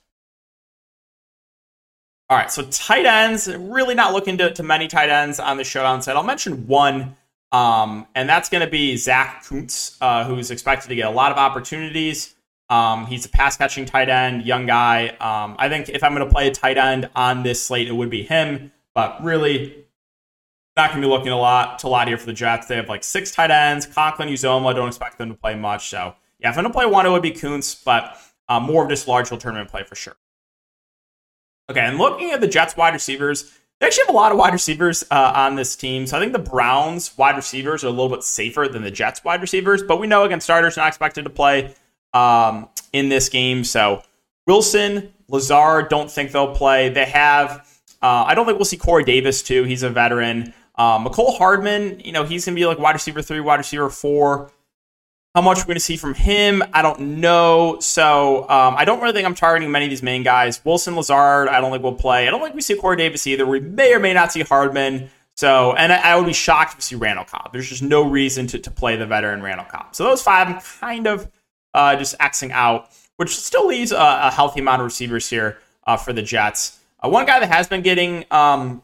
All 2.30 2.38
right, 2.38 2.51
so 2.51 2.63
tight 2.63 3.06
ends, 3.06 3.54
really 3.54 3.95
not 3.95 4.13
looking 4.13 4.38
to, 4.38 4.51
to 4.54 4.63
many 4.63 4.88
tight 4.88 5.10
ends 5.10 5.40
on 5.40 5.57
the 5.57 5.63
showdown 5.63 6.01
set. 6.01 6.16
I'll 6.16 6.24
mention 6.24 6.68
one, 6.68 7.16
um, 7.51 8.07
and 8.16 8.30
that's 8.30 8.50
going 8.50 8.63
to 8.63 8.69
be 8.69 8.98
Zach 8.98 9.44
Kuntz, 9.46 9.98
uh, 10.00 10.24
who's 10.24 10.51
expected 10.51 10.88
to 10.89 10.96
get 10.96 11.07
a 11.07 11.12
lot 11.12 11.31
of 11.31 11.38
opportunities. 11.38 12.34
Um, 12.69 13.06
he's 13.06 13.25
a 13.25 13.30
pass 13.30 13.57
catching 13.57 13.86
tight 13.86 14.10
end, 14.10 14.46
young 14.46 14.66
guy. 14.66 15.10
Um, 15.10 15.56
I 15.60 15.69
think 15.69 15.89
if 15.89 16.04
I'm 16.04 16.16
going 16.16 16.28
to 16.28 16.34
play 16.34 16.48
a 16.48 16.51
tight 16.51 16.78
end 16.78 17.10
on 17.16 17.44
this 17.44 17.63
slate, 17.63 17.88
it 17.88 17.96
would 17.96 18.10
be 18.10 18.24
him. 18.24 18.72
But 18.96 19.24
really, 19.24 19.83
not 20.75 20.90
going 20.90 21.02
to 21.02 21.08
be 21.08 21.12
looking 21.12 21.31
a 21.31 21.38
lot 21.38 21.80
to 21.80 21.88
a 21.88 21.90
lot 21.90 22.08
here 22.08 22.18
for 22.18 22.25
the 22.25 22.34
Jets. 22.34 22.68
They 22.68 22.75
have 22.75 22.90
like 22.90 23.04
six 23.04 23.31
tight 23.31 23.52
ends. 23.52 23.86
Conklin, 23.86 24.30
Uzomah, 24.30 24.75
don't 24.75 24.88
expect 24.88 25.18
them 25.18 25.30
to 25.30 25.36
play 25.36 25.56
much. 25.56 25.90
So 25.90 26.16
yeah, 26.40 26.50
if 26.50 26.58
I'm 26.58 26.64
going 26.64 26.74
to 26.74 26.78
play 26.78 26.86
one, 26.86 27.06
it 27.06 27.10
would 27.10 27.22
be 27.22 27.31
Kuntz, 27.31 27.75
but 27.75 28.18
uh, 28.50 28.60
more 28.60 28.84
of 28.84 28.90
just 28.90 29.08
large 29.08 29.30
tournament 29.30 29.70
play 29.70 29.84
for 29.84 29.96
sure. 29.96 30.16
Okay, 31.70 31.80
and 31.80 31.98
looking 31.98 32.31
at 32.31 32.42
the 32.42 32.48
Jets 32.48 32.75
wide 32.75 32.94
receivers, 32.94 33.58
they 33.80 33.88
actually 33.88 34.06
have 34.06 34.16
a 34.16 34.18
lot 34.18 34.31
of 34.31 34.38
wide 34.38 34.54
receivers 34.54 35.04
uh, 35.12 35.31
on 35.36 35.56
this 35.56 35.75
team. 35.75 36.06
So 36.06 36.18
I 36.18 36.20
think 36.20 36.34
the 36.34 36.40
Browns 36.40 37.18
wide 37.18 37.36
receivers 37.36 37.84
are 37.84 37.88
a 37.88 37.92
little 37.92 38.10
bit 38.10 38.24
safer 38.24 38.68
than 38.68 38.84
the 38.84 38.92
Jets 38.92 39.24
wide 39.24 39.42
receivers, 39.42 39.81
but 39.84 40.00
we 40.00 40.08
know 40.08 40.24
against 40.24 40.46
starters 40.46 40.75
not 40.75 40.88
expected 40.90 41.24
to 41.24 41.30
play 41.30 41.74
um, 42.14 42.68
in 42.92 43.10
this 43.10 43.30
game. 43.30 43.64
So 43.64 44.04
Wilson, 44.46 45.14
Lazard, 45.30 45.90
don't 45.90 46.12
think 46.12 46.31
they'll 46.31 46.54
play. 46.54 46.90
They 46.90 47.06
have. 47.06 47.68
Uh, 48.02 48.25
I 48.28 48.36
don't 48.36 48.46
think 48.46 48.58
we'll 48.58 48.66
see 48.66 48.78
Corey 48.78 49.06
Davis 49.06 49.42
too. 49.42 49.64
He's 49.64 49.84
a 49.84 49.90
veteran. 49.90 50.54
Um, 50.75 51.06
Mecole 51.06 51.38
Hardman, 51.38 52.00
you 52.00 52.12
know, 52.12 52.24
he's 52.24 52.46
going 52.46 52.56
to 52.56 52.60
be 52.60 52.65
like 52.65 52.80
wide 52.80 52.94
receiver 52.94 53.22
three, 53.22 53.39
wide 53.39 53.58
receiver 53.58 53.89
four. 53.89 54.51
How 55.36 55.42
much 55.42 55.58
we're 55.58 55.65
going 55.65 55.75
to 55.75 55.80
see 55.80 55.98
from 55.98 56.13
him, 56.13 56.62
I 56.74 56.84
don't 56.84 57.00
know. 57.20 57.80
So 57.80 58.44
um, 58.50 58.75
I 58.77 58.86
don't 58.86 59.01
really 59.01 59.13
think 59.13 59.25
I'm 59.25 59.34
targeting 59.34 59.72
many 59.72 59.86
of 59.86 59.89
these 59.89 60.03
main 60.03 60.22
guys. 60.22 60.63
Wilson 60.63 60.96
Lazard, 60.96 61.50
I 61.50 61.60
don't 61.60 61.72
think 61.72 61.82
we'll 61.82 61.96
play. 61.96 62.27
I 62.27 62.32
don't 62.32 62.39
think 62.39 62.53
we 62.53 62.62
see 62.62 62.75
Corey 62.75 62.98
Davis 62.98 63.25
either. 63.25 63.44
We 63.46 63.60
may 63.60 63.96
or 63.96 64.00
may 64.00 64.13
not 64.13 64.32
see 64.32 64.42
Hardman. 64.42 65.10
So, 65.36 65.74
and 65.74 65.92
I, 65.92 66.12
I 66.12 66.15
would 66.15 66.27
be 66.27 66.34
shocked 66.34 66.74
if 66.74 66.77
we 66.77 66.82
see 66.84 66.96
Randall 66.96 67.25
Cobb. 67.25 67.51
There's 67.51 67.68
just 67.68 67.82
no 67.82 68.03
reason 68.03 68.46
to, 68.48 68.60
to 68.60 68.70
play 68.70 68.96
the 68.96 69.08
veteran 69.08 69.42
Randall 69.42 69.65
Cobb. 69.65 69.96
So 69.96 70.03
those 70.03 70.22
five, 70.22 70.48
I'm 70.48 70.60
kind 70.60 71.08
of 71.08 71.32
uh, 71.74 71.96
just 71.96 72.15
Xing 72.20 72.51
out, 72.51 72.92
which 73.18 73.36
still 73.36 73.65
leaves 73.65 73.92
a, 73.92 73.98
a 73.98 74.32
healthy 74.32 74.60
amount 74.60 74.82
of 74.82 74.86
receivers 74.86 75.27
here 75.27 75.58
uh, 75.88 75.98
for 75.98 76.13
the 76.13 76.22
Jets. 76.22 76.80
Uh, 77.03 77.10
one 77.10 77.25
guy 77.25 77.39
that 77.39 77.50
has 77.50 77.68
been 77.68 77.82
getting 77.82 78.25
um, 78.30 78.84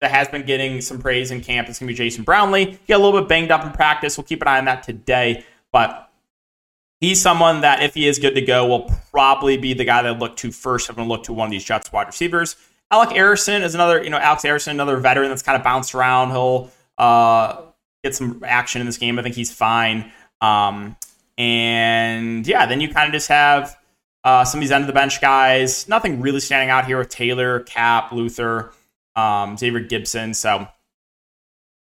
that 0.00 0.10
has 0.10 0.28
been 0.28 0.46
getting 0.46 0.80
some 0.80 0.98
praise 0.98 1.30
in 1.30 1.40
camp. 1.40 1.68
It's 1.68 1.78
going 1.78 1.88
to 1.88 1.92
be 1.92 1.96
Jason 1.96 2.24
Brownlee. 2.24 2.72
He 2.72 2.78
got 2.86 3.00
a 3.00 3.02
little 3.02 3.20
bit 3.20 3.28
banged 3.28 3.50
up 3.50 3.64
in 3.64 3.72
practice. 3.72 4.16
We'll 4.16 4.24
keep 4.24 4.42
an 4.42 4.48
eye 4.48 4.58
on 4.58 4.66
that 4.66 4.82
today. 4.82 5.44
But 5.72 6.10
he's 7.00 7.20
someone 7.20 7.62
that, 7.62 7.82
if 7.82 7.94
he 7.94 8.06
is 8.06 8.18
good 8.18 8.34
to 8.34 8.40
go, 8.40 8.66
will 8.66 8.90
probably 9.10 9.56
be 9.56 9.74
the 9.74 9.84
guy 9.84 10.02
that 10.02 10.18
look 10.18 10.36
to 10.38 10.52
first. 10.52 10.88
I'm 10.88 10.96
going 10.96 11.08
to 11.08 11.12
look 11.12 11.24
to 11.24 11.32
one 11.32 11.46
of 11.46 11.50
these 11.50 11.64
Jets 11.64 11.92
wide 11.92 12.06
receivers. 12.06 12.56
Alec 12.90 13.10
Harrison 13.10 13.62
is 13.62 13.74
another, 13.74 14.02
you 14.02 14.10
know, 14.10 14.18
Alex 14.18 14.42
Harrison, 14.42 14.72
another 14.72 14.96
veteran 14.96 15.28
that's 15.28 15.42
kind 15.42 15.56
of 15.56 15.64
bounced 15.64 15.94
around. 15.94 16.30
He'll 16.30 16.70
uh, 16.96 17.62
get 18.02 18.14
some 18.14 18.42
action 18.46 18.80
in 18.80 18.86
this 18.86 18.98
game. 18.98 19.18
I 19.18 19.22
think 19.22 19.34
he's 19.34 19.52
fine. 19.52 20.12
Um, 20.40 20.96
and 21.36 22.46
yeah, 22.46 22.66
then 22.66 22.80
you 22.80 22.88
kind 22.88 23.06
of 23.06 23.12
just 23.12 23.28
have 23.28 23.76
uh, 24.24 24.44
some 24.44 24.58
of 24.58 24.62
these 24.62 24.70
end 24.70 24.82
of 24.82 24.86
the 24.86 24.94
bench 24.94 25.20
guys. 25.20 25.88
Nothing 25.88 26.20
really 26.20 26.40
standing 26.40 26.70
out 26.70 26.86
here 26.86 26.98
with 26.98 27.08
Taylor, 27.08 27.60
Kapp, 27.60 28.12
Luther 28.12 28.72
um, 29.18 29.56
Xavier 29.56 29.84
Gipson. 29.84 30.34
So 30.34 30.68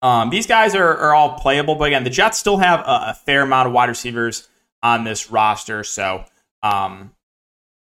um, 0.02 0.30
these 0.30 0.48
guys 0.48 0.74
are, 0.74 0.98
are 0.98 1.14
all 1.14 1.38
playable, 1.38 1.76
but 1.76 1.86
again, 1.86 2.04
the 2.04 2.10
Jets 2.10 2.40
still 2.40 2.58
have 2.58 2.80
a, 2.82 3.10
a 3.10 3.18
fair 3.26 3.44
amount 3.44 3.68
of 3.68 3.74
wide 3.74 3.90
receivers 3.90 4.50
on 4.82 5.04
this 5.04 5.30
roster. 5.30 5.84
So 5.84 6.26
um, 6.64 7.12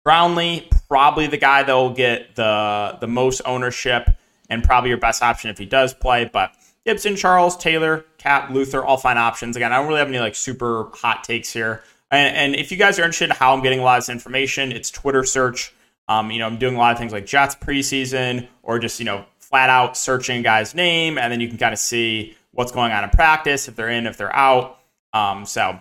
Brownlee, 0.06 0.70
probably 0.88 1.28
the 1.28 1.38
guy 1.38 1.64
that 1.64 1.74
will 1.74 1.94
get 1.94 2.36
the 2.36 2.98
the 3.02 3.08
most 3.08 3.42
ownership 3.46 4.10
and 4.50 4.64
probably 4.64 4.90
your 4.90 5.00
best 5.00 5.22
option 5.22 5.50
if 5.50 5.58
he 5.58 5.66
does 5.66 5.94
play. 5.94 6.24
But 6.24 6.56
Gipson, 6.86 7.18
Charles, 7.18 7.58
Taylor, 7.58 8.06
Kapp, 8.18 8.50
Luther, 8.50 8.84
all 8.86 8.96
fine 8.96 9.18
options. 9.18 9.58
Again, 9.58 9.74
I 9.74 9.78
don't 9.78 9.88
really 9.88 10.00
have 10.00 10.08
any 10.08 10.20
like 10.20 10.36
super 10.36 10.90
hot 10.94 11.26
takes 11.26 11.52
here. 11.52 11.84
And, 12.10 12.38
and 12.38 12.56
if 12.56 12.72
you 12.72 12.78
guys 12.78 12.98
are 12.98 13.02
interested 13.04 13.26
in 13.26 13.36
how 13.36 13.54
I'm 13.54 13.62
getting 13.62 13.80
a 13.80 13.84
lot 13.84 13.98
of 13.98 14.04
this 14.04 14.10
information, 14.10 14.72
it's 14.72 14.90
Twitter 14.90 15.26
search 15.26 15.74
um, 16.08 16.32
you 16.32 16.40
know, 16.40 16.48
I'm 16.48 16.58
doing 16.58 16.76
a 16.76 16.78
lot 16.78 16.94
of 16.94 16.98
things 16.98 17.12
like 17.12 17.26
Jets 17.26 17.56
preseason 17.56 18.48
or 18.64 18.80
just, 18.80 19.00
you 19.00 19.06
know, 19.06 19.26
flat 19.40 19.70
out 19.70 19.98
searching 19.98 20.42
guy's 20.42 20.76
name, 20.76 21.18
and 21.18 21.32
then 21.32 21.40
you 21.40 21.48
can 21.48 21.58
kind 21.58 21.74
of 21.74 21.80
see 21.80 22.36
what's 22.52 22.72
going 22.72 22.92
on 22.92 23.04
in 23.04 23.10
practice, 23.10 23.68
if 23.68 23.76
they're 23.76 23.90
in, 23.90 24.08
if 24.08 24.18
they're 24.18 24.36
out. 24.36 24.80
Um, 25.14 25.46
so 25.46 25.80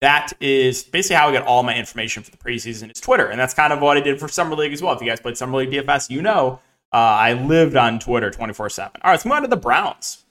that 0.00 0.32
is 0.40 0.82
basically 0.82 1.16
how 1.16 1.28
I 1.28 1.32
get 1.32 1.42
all 1.42 1.62
my 1.62 1.76
information 1.76 2.22
for 2.22 2.30
the 2.30 2.36
preseason. 2.36 2.90
It's 2.90 3.00
Twitter, 3.00 3.26
and 3.26 3.38
that's 3.38 3.54
kind 3.54 3.72
of 3.72 3.80
what 3.80 3.96
I 3.96 4.00
did 4.00 4.18
for 4.18 4.28
summer 4.28 4.56
league 4.56 4.72
as 4.72 4.82
well. 4.82 4.94
If 4.94 5.00
you 5.00 5.08
guys 5.08 5.20
played 5.20 5.36
summer 5.36 5.58
league 5.58 5.70
DFS, 5.70 6.10
you 6.10 6.22
know 6.22 6.60
uh, 6.92 6.96
I 6.96 7.34
lived 7.34 7.76
on 7.76 7.98
Twitter 7.98 8.30
twenty 8.30 8.54
four 8.54 8.70
seven. 8.70 9.00
All 9.02 9.10
right, 9.10 9.14
let's 9.14 9.24
move 9.24 9.34
on 9.34 9.42
to 9.42 9.48
the 9.48 9.56
Browns. 9.56 10.24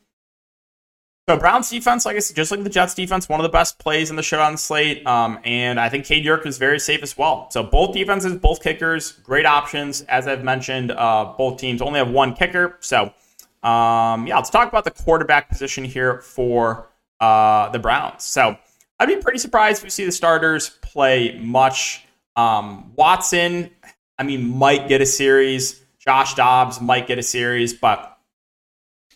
So 1.29 1.38
Browns 1.38 1.69
defense, 1.69 2.07
like 2.07 2.15
I 2.15 2.19
said, 2.21 2.36
just 2.36 2.50
like 2.50 2.63
the 2.63 2.71
Jets 2.71 2.95
defense, 2.95 3.29
one 3.29 3.39
of 3.39 3.43
the 3.43 3.50
best 3.55 3.77
plays 3.77 4.09
in 4.09 4.15
the 4.15 4.24
showdown 4.24 4.57
slate. 4.57 5.05
Um, 5.05 5.38
and 5.43 5.79
I 5.79 5.88
think 5.88 6.05
Cade 6.05 6.25
York 6.25 6.43
is 6.48 6.57
very 6.57 6.79
safe 6.79 7.03
as 7.03 7.15
well. 7.15 7.51
So 7.51 7.62
both 7.62 7.93
defenses, 7.93 8.33
both 8.38 8.63
kickers, 8.63 9.12
great 9.12 9.45
options. 9.45 10.01
As 10.01 10.27
I've 10.27 10.43
mentioned, 10.43 10.89
uh, 10.89 11.36
both 11.38 11.59
teams 11.59 11.83
only 11.83 12.00
have 12.00 12.09
one 12.09 12.33
kicker. 12.33 12.77
So 12.79 13.13
um, 13.62 14.25
yeah, 14.25 14.38
let's 14.38 14.50
talk 14.50 14.69
about 14.69 14.86
the 14.86 14.89
quarterback 14.89 15.50
position 15.50 15.83
here 15.83 16.19
for 16.21 16.89
uh, 17.19 17.69
the 17.69 17.77
Browns. 17.77 18.24
So 18.24 18.57
I'd 19.00 19.07
be 19.07 19.17
pretty 19.17 19.38
surprised 19.38 19.81
if 19.81 19.83
we 19.83 19.91
see 19.91 20.05
the 20.05 20.12
starters 20.12 20.71
play 20.81 21.38
much. 21.38 22.05
Um, 22.38 22.91
Watson, 22.95 23.69
I 24.17 24.24
mean, 24.24 24.57
might 24.57 24.88
get 24.88 25.00
a 25.00 25.05
series. 25.05 25.79
Josh 26.00 26.33
Dobbs 26.33 26.81
might 26.81 27.05
get 27.05 27.19
a 27.19 27.24
series, 27.24 27.75
but 27.75 28.17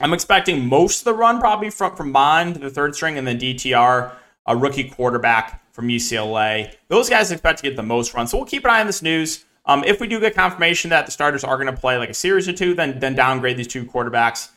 I'm 0.04 0.12
expecting 0.12 0.68
most 0.68 1.00
of 1.00 1.06
the 1.06 1.14
run 1.14 1.40
probably 1.40 1.70
from 1.70 1.96
from 1.96 2.12
Mond, 2.12 2.58
the 2.58 2.70
third 2.70 2.94
string, 2.94 3.18
and 3.18 3.26
then 3.26 3.40
DTR, 3.40 4.12
a 4.46 4.58
rookie 4.58 4.90
quarterback 4.90 5.64
from 5.72 5.88
UCLA. 5.88 6.74
Those 6.90 7.10
guys 7.10 7.32
expect 7.32 7.60
to 7.60 7.64
get 7.64 7.78
the 7.78 7.84
most 7.84 8.14
run. 8.14 8.28
So 8.28 8.38
we'll 8.38 8.46
keep 8.46 8.66
an 8.66 8.72
eye 8.72 8.82
on 8.82 8.88
this 8.88 9.02
news. 9.02 9.46
Um, 9.66 9.82
if 9.86 10.02
we 10.02 10.08
do 10.10 10.20
get 10.20 10.36
confirmation 10.36 10.90
that 10.90 11.06
the 11.06 11.14
starters 11.14 11.46
are 11.46 11.56
going 11.56 11.74
to 11.74 11.80
play 11.80 11.98
like 11.98 12.10
a 12.10 12.14
series 12.14 12.50
or 12.50 12.52
two, 12.52 12.74
then 12.74 13.00
then 13.00 13.16
downgrade 13.16 13.56
these 13.56 13.70
two 13.70 13.86
quarterbacks. 13.86 14.50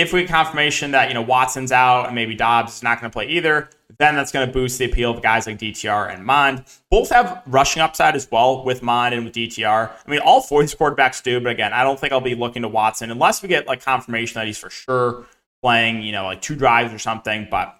If 0.00 0.14
we 0.14 0.22
get 0.22 0.30
confirmation 0.30 0.92
that 0.92 1.08
you 1.08 1.14
know 1.14 1.22
Watson's 1.22 1.72
out 1.72 2.06
and 2.06 2.14
maybe 2.14 2.34
Dobbs 2.34 2.76
is 2.76 2.82
not 2.82 3.00
going 3.00 3.10
to 3.10 3.14
play 3.14 3.28
either, 3.28 3.68
then 3.98 4.14
that's 4.14 4.32
going 4.32 4.46
to 4.46 4.52
boost 4.52 4.78
the 4.78 4.86
appeal 4.86 5.10
of 5.10 5.22
guys 5.22 5.46
like 5.46 5.58
DTR 5.58 6.12
and 6.12 6.24
Mond. 6.24 6.64
Both 6.90 7.10
have 7.10 7.42
rushing 7.46 7.82
upside 7.82 8.16
as 8.16 8.26
well 8.30 8.64
with 8.64 8.82
Mond 8.82 9.14
and 9.14 9.26
with 9.26 9.34
DTR. 9.34 9.90
I 9.90 10.10
mean, 10.10 10.20
all 10.20 10.40
four 10.40 10.62
of 10.62 10.68
these 10.68 10.74
quarterbacks 10.74 11.22
do, 11.22 11.38
but 11.38 11.52
again, 11.52 11.74
I 11.74 11.84
don't 11.84 12.00
think 12.00 12.14
I'll 12.14 12.22
be 12.22 12.34
looking 12.34 12.62
to 12.62 12.68
Watson 12.68 13.10
unless 13.10 13.42
we 13.42 13.48
get 13.48 13.66
like 13.66 13.84
confirmation 13.84 14.40
that 14.40 14.46
he's 14.46 14.56
for 14.56 14.70
sure 14.70 15.26
playing, 15.62 16.00
you 16.00 16.12
know, 16.12 16.24
like 16.24 16.40
two 16.40 16.56
drives 16.56 16.94
or 16.94 16.98
something. 16.98 17.48
But 17.50 17.78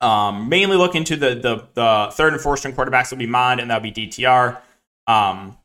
um, 0.00 0.48
mainly 0.48 0.76
looking 0.76 1.02
to 1.04 1.16
the 1.16 1.34
the 1.34 1.66
the 1.74 2.10
third 2.12 2.34
and 2.34 2.40
fourth 2.40 2.60
string 2.60 2.74
quarterbacks 2.74 3.10
will 3.10 3.18
be 3.18 3.26
Mond 3.26 3.60
and 3.60 3.68
that'll 3.68 3.82
be 3.82 3.90
DTR. 3.90 4.58
Um, 5.08 5.58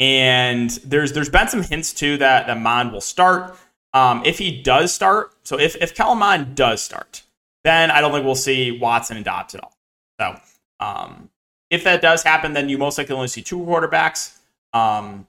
and 0.00 0.70
there's 0.82 1.12
there's 1.12 1.28
been 1.28 1.46
some 1.46 1.62
hints 1.62 1.92
too 1.92 2.16
that 2.16 2.46
that 2.46 2.58
Mond 2.58 2.92
will 2.92 3.02
start. 3.02 3.56
Um, 3.92 4.22
if 4.24 4.38
he 4.38 4.62
does 4.62 4.92
start, 4.92 5.32
so 5.44 5.58
if 5.58 5.76
if 5.76 5.94
Kellen 5.94 6.54
does 6.54 6.82
start, 6.82 7.22
then 7.64 7.90
I 7.90 8.00
don't 8.00 8.10
think 8.10 8.24
we'll 8.24 8.34
see 8.34 8.78
Watson 8.78 9.16
and 9.16 9.24
Dobbs 9.24 9.54
at 9.54 9.62
all. 9.62 9.76
So 10.18 10.40
um, 10.80 11.28
if 11.68 11.84
that 11.84 12.00
does 12.00 12.22
happen, 12.22 12.54
then 12.54 12.68
you 12.68 12.78
most 12.78 12.96
likely 12.96 13.14
only 13.14 13.28
see 13.28 13.42
two 13.42 13.58
quarterbacks. 13.58 14.38
Um, 14.72 15.26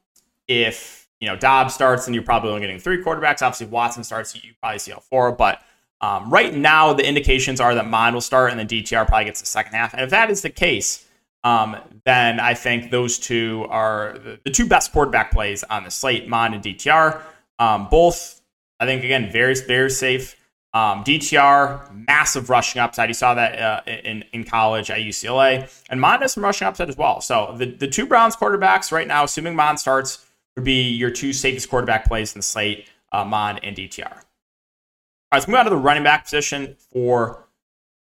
if 0.48 1.08
you 1.20 1.28
know 1.28 1.36
Dobbs 1.36 1.74
starts, 1.74 2.06
then 2.06 2.14
you're 2.14 2.24
probably 2.24 2.50
only 2.50 2.62
getting 2.62 2.80
three 2.80 3.04
quarterbacks. 3.04 3.42
Obviously, 3.42 3.68
Watson 3.68 4.04
starts, 4.04 4.34
you 4.36 4.54
probably 4.62 4.80
see 4.80 4.94
all 4.94 5.02
four. 5.02 5.34
But 5.34 5.62
um, 6.00 6.30
right 6.30 6.54
now, 6.54 6.94
the 6.94 7.06
indications 7.06 7.60
are 7.60 7.76
that 7.76 7.88
Mond 7.88 8.14
will 8.14 8.22
start, 8.22 8.52
and 8.52 8.60
then 8.60 8.68
DTR 8.68 9.06
probably 9.06 9.26
gets 9.26 9.42
the 9.42 9.48
second 9.48 9.74
half. 9.74 9.94
And 9.94 10.02
if 10.02 10.10
that 10.12 10.30
is 10.30 10.42
the 10.42 10.50
case, 10.50 11.06
um, 11.44 11.78
then 12.06 12.40
I 12.40 12.54
think 12.54 12.92
those 12.92 13.18
two 13.18 13.66
are 13.70 14.18
the, 14.44 14.52
two 14.52 14.68
best 14.68 14.92
quarterback 14.92 15.32
plays 15.32 15.64
on 15.64 15.84
the 15.84 15.92
slate, 15.92 16.28
Mond 16.28 16.54
and 16.54 16.64
DTR. 16.64 17.22
Um, 17.60 17.88
both, 17.90 18.42
I 18.80 18.86
think, 18.86 19.04
again, 19.04 19.32
very, 19.32 19.56
very 19.56 19.90
safe. 19.90 20.36
Um, 20.74 21.04
DTR, 21.04 22.08
massive 22.08 22.50
rushing 22.50 22.82
upside. 22.82 23.10
You 23.10 23.14
saw 23.14 23.34
that 23.34 23.60
uh, 23.60 23.82
in, 23.86 24.24
in 24.32 24.44
college 24.44 24.90
at 24.90 25.00
UCLA. 25.00 25.70
And 25.90 26.00
Mond 26.00 26.22
has 26.22 26.34
some 26.34 26.44
rushing 26.44 26.68
upside 26.68 26.90
as 26.90 26.98
well. 26.98 27.22
So 27.22 27.54
the, 27.58 27.66
the 27.66 27.88
two 27.88 28.06
Browns 28.06 28.36
quarterbacks 28.36 28.92
right 28.92 29.08
now, 29.08 29.24
assuming 29.24 29.56
Mond 29.56 29.80
starts, 29.80 30.26
would 30.56 30.64
be 30.64 30.90
your 30.90 31.10
two 31.10 31.34
safest 31.34 31.70
quarterback 31.70 32.06
plays 32.06 32.34
in 32.34 32.40
the 32.40 32.44
slate, 32.44 32.88
uh, 33.12 33.26
Mond 33.26 33.60
and 33.64 33.76
DTR. 33.76 34.06
All 34.06 34.12
right, 34.12 35.40
let's 35.40 35.48
move 35.48 35.58
on 35.58 35.66
to 35.66 35.70
the 35.70 35.78
running 35.78 36.04
back 36.04 36.26
position 36.26 36.76
for 36.92 37.48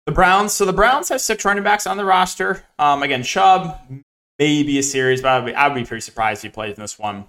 the 0.06 0.12
Browns. 0.12 0.52
So 0.52 0.64
the 0.64 0.72
Browns 0.72 1.08
have 1.08 1.20
six 1.20 1.44
running 1.44 1.62
backs 1.62 1.86
on 1.86 1.96
the 1.96 2.04
roster. 2.04 2.64
Um, 2.78 3.02
again, 3.02 3.22
Chubb, 3.22 3.78
maybe 4.38 4.78
a 4.78 4.82
series, 4.82 5.22
but 5.22 5.28
I 5.28 5.38
would, 5.38 5.46
be, 5.46 5.54
I 5.54 5.68
would 5.68 5.74
be 5.74 5.84
pretty 5.84 6.00
surprised 6.00 6.44
if 6.44 6.50
he 6.50 6.54
plays 6.54 6.76
in 6.76 6.82
this 6.82 6.98
one. 6.98 7.24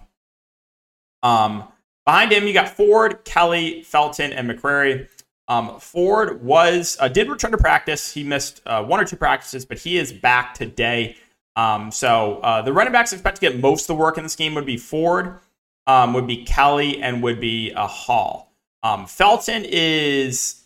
Um, 1.22 1.68
behind 2.06 2.32
him, 2.32 2.48
you 2.48 2.53
got 2.53 2.70
Ford, 2.70 3.24
Kelly, 3.24 3.84
Felton, 3.84 4.34
and 4.34 4.50
McCrary. 4.50 5.08
Um, 5.48 5.80
Ford 5.80 6.44
was 6.44 6.98
uh, 7.00 7.10
did 7.10 7.30
return 7.30 7.51
to 7.51 7.58
practice. 7.58 8.13
He 8.13 8.24
missed 8.24 8.62
uh, 8.65 8.84
one 8.84 9.00
or 9.00 9.06
two 9.06 9.18
practices, 9.18 9.65
but 9.65 9.77
he 9.77 9.98
is 9.98 10.12
back 10.12 10.53
today. 10.53 11.18
Um, 11.56 11.92
so 11.92 12.39
uh, 12.39 12.62
the 12.62 12.74
running 12.74 12.94
backs 12.94 13.13
expect 13.13 13.36
to 13.36 13.42
get 13.42 13.60
most 13.60 13.84
of 13.84 13.88
the 13.88 13.96
work 13.96 14.18
in 14.18 14.24
this 14.24 14.36
game 14.36 14.56
would 14.56 14.65
be 14.65 14.77
Ford, 14.77 15.39
um, 15.86 16.13
would 16.13 16.27
be 16.27 16.46
Kelly, 16.46 17.01
and 17.01 17.22
would 17.22 17.39
be 17.39 17.72
a 17.72 17.86
Hall. 17.86 18.53
Um, 18.82 19.06
Felton 19.06 19.63
is 19.65 20.62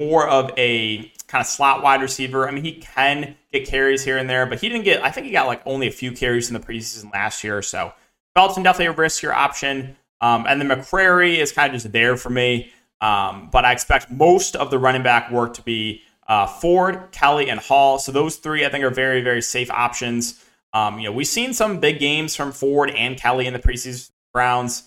more 0.00 0.28
of 0.28 0.50
a 0.56 1.12
kind 1.26 1.40
of 1.42 1.46
slot 1.46 1.82
wide 1.82 2.00
receiver. 2.00 2.48
I 2.48 2.52
mean, 2.52 2.64
he 2.64 2.72
can 2.72 3.36
get 3.52 3.66
carries 3.66 4.04
here 4.04 4.16
and 4.16 4.28
there, 4.28 4.46
but 4.46 4.60
he 4.60 4.68
didn't 4.68 4.84
get. 4.84 5.02
I 5.02 5.10
think 5.10 5.26
he 5.26 5.32
got 5.32 5.46
like 5.46 5.62
only 5.66 5.88
a 5.88 5.92
few 5.92 6.12
carries 6.12 6.48
in 6.48 6.54
the 6.54 6.60
preseason 6.60 7.12
last 7.12 7.42
year. 7.44 7.58
or 7.58 7.62
So 7.62 7.92
Felton 8.34 8.62
definitely 8.62 8.94
a 8.94 9.06
riskier 9.06 9.32
option. 9.32 9.96
Um, 10.20 10.46
and 10.48 10.60
then 10.60 10.68
McCrary 10.68 11.36
is 11.36 11.52
kind 11.52 11.74
of 11.74 11.80
just 11.80 11.92
there 11.92 12.16
for 12.16 12.30
me. 12.30 12.72
Um, 13.00 13.48
but 13.52 13.64
I 13.64 13.72
expect 13.72 14.10
most 14.10 14.56
of 14.56 14.70
the 14.70 14.78
running 14.78 15.02
back 15.02 15.30
work 15.30 15.54
to 15.54 15.62
be 15.62 16.02
uh, 16.26 16.46
Ford, 16.46 17.08
Kelly, 17.12 17.48
and 17.48 17.60
Hall. 17.60 17.98
So 17.98 18.12
those 18.12 18.36
three, 18.36 18.64
I 18.64 18.68
think, 18.68 18.84
are 18.84 18.90
very, 18.90 19.22
very 19.22 19.42
safe 19.42 19.70
options. 19.70 20.44
Um, 20.72 20.98
you 20.98 21.04
know, 21.04 21.12
we've 21.12 21.26
seen 21.26 21.54
some 21.54 21.80
big 21.80 21.98
games 21.98 22.36
from 22.36 22.52
Ford 22.52 22.90
and 22.90 23.16
Kelly 23.16 23.46
in 23.46 23.52
the 23.52 23.58
preseason 23.58 24.10
rounds. 24.34 24.82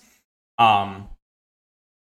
Um, 0.58 1.08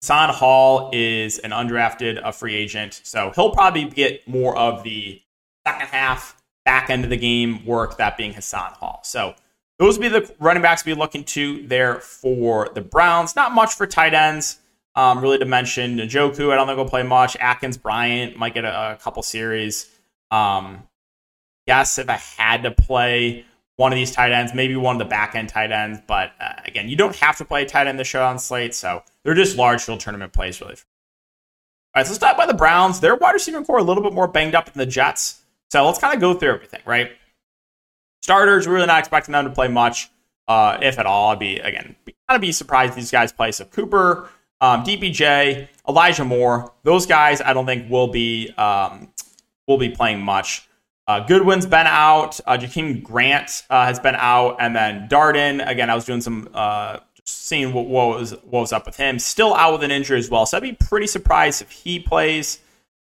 San 0.02 0.30
Hall 0.30 0.90
is 0.94 1.38
an 1.40 1.52
undrafted 1.52 2.20
a 2.24 2.32
free 2.32 2.56
agent, 2.56 3.02
so 3.04 3.32
he'll 3.36 3.52
probably 3.52 3.86
get 3.86 4.28
more 4.28 4.58
of 4.58 4.84
the 4.84 5.22
second 5.66 5.88
half, 5.88 6.42
back 6.66 6.90
end 6.90 7.04
of 7.04 7.10
the 7.10 7.18
game 7.18 7.66
work, 7.66 7.98
that 7.98 8.18
being 8.18 8.34
Hassan 8.34 8.74
Hall. 8.74 9.02
So 9.04 9.36
those 9.78 9.98
would 9.98 10.04
be 10.04 10.10
the 10.10 10.34
running 10.40 10.64
backs 10.64 10.82
to 10.82 10.86
be 10.86 10.94
looking 10.94 11.24
to 11.26 11.66
there 11.68 12.00
for 12.00 12.70
the 12.74 12.82
Browns. 12.82 13.36
Not 13.36 13.52
much 13.52 13.76
for 13.76 13.86
tight 13.86 14.14
ends. 14.14 14.60
Um, 14.96 15.22
really 15.22 15.38
to 15.38 15.46
mention 15.46 15.98
Njoku, 15.98 16.52
I 16.52 16.56
don't 16.56 16.68
think 16.68 16.78
will 16.78 16.86
play 16.86 17.04
much. 17.04 17.38
Akins 17.40 17.78
Bryant 17.78 18.38
might 18.38 18.54
get 18.54 18.66
a, 18.66 18.92
a 18.92 18.96
couple 18.98 19.24
series. 19.24 19.90
Um, 20.32 20.84
yes, 21.66 21.98
if 21.98 22.10
I 22.10 22.20
had 22.38 22.64
to 22.64 22.72
play 22.72 23.46
one 23.82 23.92
of 23.92 23.96
these 23.96 24.12
tight 24.12 24.32
ends, 24.32 24.54
maybe 24.54 24.76
one 24.76 24.96
of 24.96 25.00
the 25.00 25.10
back 25.10 25.34
end 25.34 25.50
tight 25.50 25.72
ends, 25.72 26.00
but 26.06 26.34
uh, 26.40 26.54
again, 26.66 26.88
you 26.88 26.96
don't 26.96 27.16
have 27.16 27.36
to 27.38 27.44
play 27.44 27.66
tight 27.66 27.88
end 27.88 27.98
the 27.98 28.04
showdown 28.04 28.38
slate, 28.38 28.76
so 28.76 29.02
they're 29.24 29.34
just 29.34 29.58
large 29.58 29.82
field 29.82 30.00
tournament 30.00 30.32
plays, 30.32 30.62
really. 30.62 30.76
All 30.76 30.78
right, 31.96 32.06
so 32.06 32.12
let's 32.12 32.20
talk 32.20 32.36
about 32.36 32.48
the 32.48 32.54
Browns. 32.54 33.00
Their 33.00 33.16
wide 33.16 33.32
receiver 33.32 33.64
core 33.64 33.80
a 33.80 33.84
little 33.84 34.04
bit 34.04 34.14
more 34.14 34.28
banged 34.28 34.54
up 34.54 34.72
than 34.72 34.78
the 34.78 34.86
Jets, 34.86 35.42
so 35.72 35.84
let's 35.84 35.98
kind 35.98 36.14
of 36.14 36.22
go 36.22 36.36
through 36.36 36.54
everything, 36.54 36.82
right? 36.86 37.12
Starters, 38.22 38.68
we're 38.68 38.76
really 38.76 38.86
not 38.86 39.00
expecting 39.00 39.32
them 39.34 39.46
to 39.46 39.52
play 39.52 39.68
much, 39.68 40.12
uh, 40.48 40.78
if 40.80 41.00
at 41.00 41.08
all. 41.08 41.32
I'd 41.32 41.40
be 41.40 41.58
again 41.58 41.96
kind 42.06 42.36
of 42.36 42.42
be 42.42 42.52
surprised 42.52 42.94
these 42.94 43.10
guys 43.10 43.32
play. 43.32 43.52
So 43.52 43.66
Cooper, 43.66 44.30
um, 44.62 44.84
DPJ, 44.84 45.68
Elijah 45.90 46.24
Moore, 46.24 46.72
those 46.84 47.08
guys 47.08 47.42
I 47.42 47.54
don't 47.54 47.66
think 47.66 47.90
will 47.90 48.10
be 48.10 48.52
um, 48.60 49.12
will 49.68 49.80
be 49.80 49.90
playing 49.90 50.22
much. 50.22 50.68
Uh, 51.12 51.20
Goodwin's 51.20 51.66
been 51.66 51.88
out. 51.88 52.40
Uh, 52.48 52.58
Jakeem 52.58 53.04
Grant 53.04 53.64
uh, 53.70 53.84
has 53.84 54.00
been 54.00 54.16
out, 54.16 54.56
and 54.62 54.74
then 54.74 55.10
Darden. 55.10 55.68
Again, 55.68 55.90
I 55.90 55.96
was 55.96 56.06
doing 56.06 56.22
some 56.22 56.48
uh, 56.54 57.00
seeing 57.26 57.74
what, 57.74 57.88
what, 57.88 58.18
was 58.18 58.32
what 58.46 58.62
was 58.62 58.72
up 58.72 58.86
with 58.86 58.96
him. 58.96 59.20
Still 59.20 59.54
out 59.54 59.74
with 59.74 59.84
an 59.84 59.92
injury 59.92 60.20
as 60.20 60.30
well, 60.30 60.46
so 60.46 60.56
I'd 60.56 60.64
be 60.64 60.72
pretty 60.72 61.08
surprised 61.08 61.62
if 61.62 61.70
he 61.70 62.00
plays. 62.00 62.60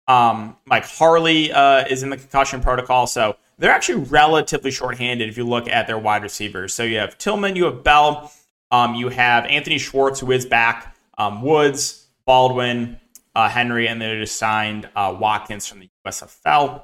Um, 0.08 0.56
Mike 0.64 0.84
Harley 0.84 1.52
uh, 1.52 1.86
is 1.86 2.02
in 2.02 2.10
the 2.10 2.16
concussion 2.16 2.60
protocol, 2.60 3.06
so 3.06 3.36
they're 3.58 3.70
actually 3.70 4.02
relatively 4.02 4.72
shorthanded 4.72 5.28
if 5.28 5.38
you 5.38 5.44
look 5.44 5.68
at 5.68 5.86
their 5.86 5.98
wide 5.98 6.24
receivers. 6.24 6.74
So 6.74 6.82
you 6.82 6.98
have 6.98 7.16
Tillman, 7.18 7.54
you 7.54 7.66
have 7.66 7.84
Bell, 7.84 8.32
um, 8.72 8.96
you 8.96 9.10
have 9.10 9.44
Anthony 9.44 9.78
Schwartz 9.78 10.18
who 10.18 10.32
is 10.32 10.44
back 10.44 10.96
um, 11.18 11.40
Woods, 11.40 12.08
Baldwin, 12.26 12.98
uh, 13.36 13.48
Henry, 13.48 13.86
and 13.86 14.02
they 14.02 14.18
just 14.18 14.36
signed 14.38 14.88
uh, 14.96 15.16
Watkins 15.16 15.68
from 15.68 15.78
the 15.78 15.88
USFL. 16.04 16.82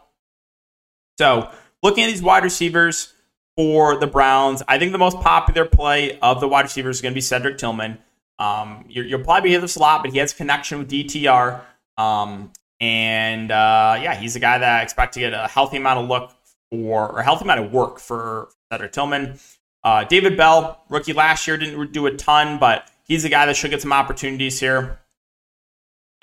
So 1.19 1.51
looking 1.83 2.05
at 2.05 2.09
these 2.09 2.23
wide 2.23 2.45
receivers 2.45 3.13
for 3.57 3.99
the 3.99 4.07
Browns, 4.07 4.63
I 4.69 4.79
think 4.79 4.93
the 4.93 4.99
most 4.99 5.19
popular 5.21 5.65
play 5.65 6.19
of 6.21 6.41
the 6.41 6.49
wide 6.49 6.63
receivers 6.63 6.97
is 6.97 7.03
going 7.03 7.13
to 7.13 7.15
be 7.15 7.21
Cedric 7.21 7.59
Tillman. 7.59 7.99
Um, 8.39 8.85
you 8.89 9.17
will 9.17 9.25
probably 9.25 9.51
hear 9.51 9.61
this 9.61 9.77
a 9.77 9.81
lot, 9.81 10.03
but 10.03 10.13
he 10.13 10.19
has 10.19 10.33
connection 10.33 10.79
with 10.79 10.91
DTR. 10.91 11.61
Um, 11.97 12.53
and 12.81 13.51
uh, 13.51 13.99
yeah, 14.01 14.15
he's 14.15 14.37
a 14.37 14.41
guy 14.41 14.59
that 14.59 14.81
I 14.81 14.83
expect 14.83 15.15
to 15.15 15.21
get 15.21 15.35
a 15.35 15.49
healthy 15.49 15.79
amount 15.79 15.99
of 15.99 16.09
look 16.09 16.33
for, 16.71 17.11
or 17.11 17.19
a 17.19 17.25
healthy 17.25 17.45
amount 17.45 17.61
of 17.61 17.73
work 17.73 17.99
for 17.99 18.51
Cedric 18.71 18.93
Tillman. 18.93 19.41
Uh, 19.83 20.05
David 20.05 20.37
Bell, 20.37 20.85
rookie 20.89 21.13
last 21.13 21.47
year, 21.49 21.57
didn't 21.57 21.93
do 21.93 22.07
a 22.07 22.13
ton, 22.13 22.59
but 22.59 22.89
he's 23.03 23.25
a 23.25 23.29
guy 23.29 23.47
that 23.47 23.57
should 23.57 23.73
get 23.73 23.83
some 23.83 23.93
opportunities 23.93 24.61
here. 24.61 25.01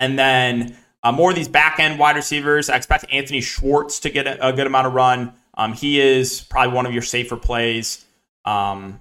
And 0.00 0.18
then 0.18 0.76
Uh, 1.06 1.12
more 1.12 1.30
of 1.30 1.36
these 1.36 1.46
back 1.46 1.78
end 1.78 2.00
wide 2.00 2.16
receivers. 2.16 2.68
I 2.68 2.74
expect 2.74 3.04
Anthony 3.12 3.40
Schwartz 3.40 4.00
to 4.00 4.10
get 4.10 4.26
a, 4.26 4.48
a 4.48 4.52
good 4.52 4.66
amount 4.66 4.88
of 4.88 4.94
run. 4.94 5.34
Um, 5.54 5.72
he 5.72 6.00
is 6.00 6.40
probably 6.40 6.74
one 6.74 6.84
of 6.84 6.92
your 6.92 7.02
safer 7.02 7.36
plays. 7.36 8.04
Um, 8.44 8.98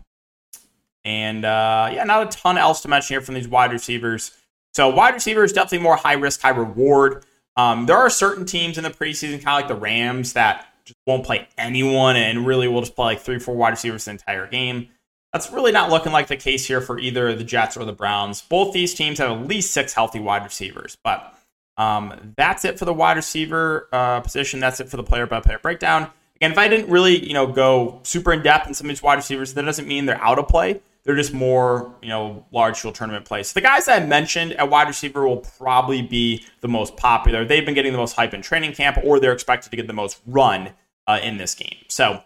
and 1.03 1.43
uh, 1.43 1.89
yeah, 1.91 2.03
not 2.03 2.27
a 2.27 2.37
ton 2.37 2.59
else 2.59 2.81
to 2.81 2.89
mention 2.89 3.15
here 3.15 3.21
from 3.21 3.33
these 3.33 3.47
wide 3.47 3.71
receivers. 3.71 4.37
So 4.75 4.87
wide 4.89 5.15
receivers 5.15 5.51
definitely 5.51 5.79
more 5.79 5.95
high 5.95 6.13
risk, 6.13 6.41
high 6.41 6.49
reward. 6.49 7.25
Um, 7.57 7.87
there 7.87 7.97
are 7.97 8.11
certain 8.11 8.45
teams 8.45 8.77
in 8.77 8.83
the 8.83 8.91
preseason, 8.91 9.43
kind 9.43 9.63
of 9.63 9.67
like 9.67 9.67
the 9.67 9.73
Rams, 9.75 10.33
that 10.33 10.67
just 10.85 10.99
won't 11.07 11.25
play 11.25 11.47
anyone 11.57 12.17
and 12.17 12.45
really 12.45 12.67
will 12.67 12.81
just 12.81 12.95
play 12.95 13.05
like 13.05 13.21
three, 13.21 13.39
four 13.39 13.55
wide 13.55 13.71
receivers 13.71 14.05
the 14.05 14.11
entire 14.11 14.45
game. 14.45 14.89
That's 15.33 15.51
really 15.51 15.71
not 15.71 15.89
looking 15.89 16.11
like 16.11 16.27
the 16.27 16.37
case 16.37 16.67
here 16.67 16.81
for 16.81 16.99
either 16.99 17.33
the 17.33 17.43
Jets 17.43 17.75
or 17.75 17.83
the 17.83 17.93
Browns. 17.93 18.43
Both 18.43 18.73
these 18.75 18.93
teams 18.93 19.17
have 19.17 19.31
at 19.31 19.47
least 19.47 19.71
six 19.71 19.93
healthy 19.93 20.19
wide 20.19 20.43
receivers, 20.43 20.95
but 21.03 21.31
um, 21.77 22.33
that's 22.37 22.65
it 22.65 22.79
for 22.79 22.85
the 22.85 22.93
wide 22.93 23.17
receiver 23.17 23.87
uh, 23.91 24.21
position. 24.21 24.59
That's 24.59 24.79
it 24.79 24.89
for 24.89 24.97
the 24.97 25.03
player 25.03 25.27
by 25.27 25.39
player 25.41 25.59
breakdown. 25.59 26.09
Again, 26.37 26.51
if 26.51 26.57
I 26.57 26.67
didn't 26.67 26.89
really, 26.89 27.25
you 27.25 27.33
know, 27.33 27.47
go 27.47 27.99
super 28.03 28.33
in 28.33 28.43
depth 28.43 28.67
in 28.67 28.73
some 28.73 28.87
of 28.87 28.89
these 28.89 29.03
wide 29.03 29.15
receivers, 29.15 29.53
that 29.53 29.63
doesn't 29.63 29.87
mean 29.87 30.05
they're 30.05 30.21
out 30.21 30.39
of 30.39 30.47
play. 30.47 30.81
They're 31.03 31.15
just 31.15 31.33
more, 31.33 31.93
you 32.01 32.09
know, 32.09 32.45
large 32.51 32.79
field 32.79 32.95
tournament 32.95 33.25
plays. 33.25 33.49
So 33.49 33.53
the 33.53 33.61
guys 33.61 33.87
I 33.87 34.03
mentioned 34.03 34.53
at 34.53 34.69
wide 34.69 34.87
receiver 34.87 35.27
will 35.27 35.37
probably 35.37 36.01
be 36.01 36.43
the 36.61 36.67
most 36.67 36.97
popular. 36.97 37.45
They've 37.45 37.63
been 37.63 37.75
getting 37.75 37.91
the 37.91 37.99
most 37.99 38.13
hype 38.13 38.33
in 38.33 38.41
training 38.41 38.73
camp, 38.73 38.97
or 39.03 39.19
they're 39.19 39.31
expected 39.31 39.69
to 39.69 39.75
get 39.75 39.87
the 39.87 39.93
most 39.93 40.19
run 40.25 40.71
uh, 41.07 41.19
in 41.21 41.37
this 41.37 41.53
game. 41.53 41.77
So, 41.87 42.23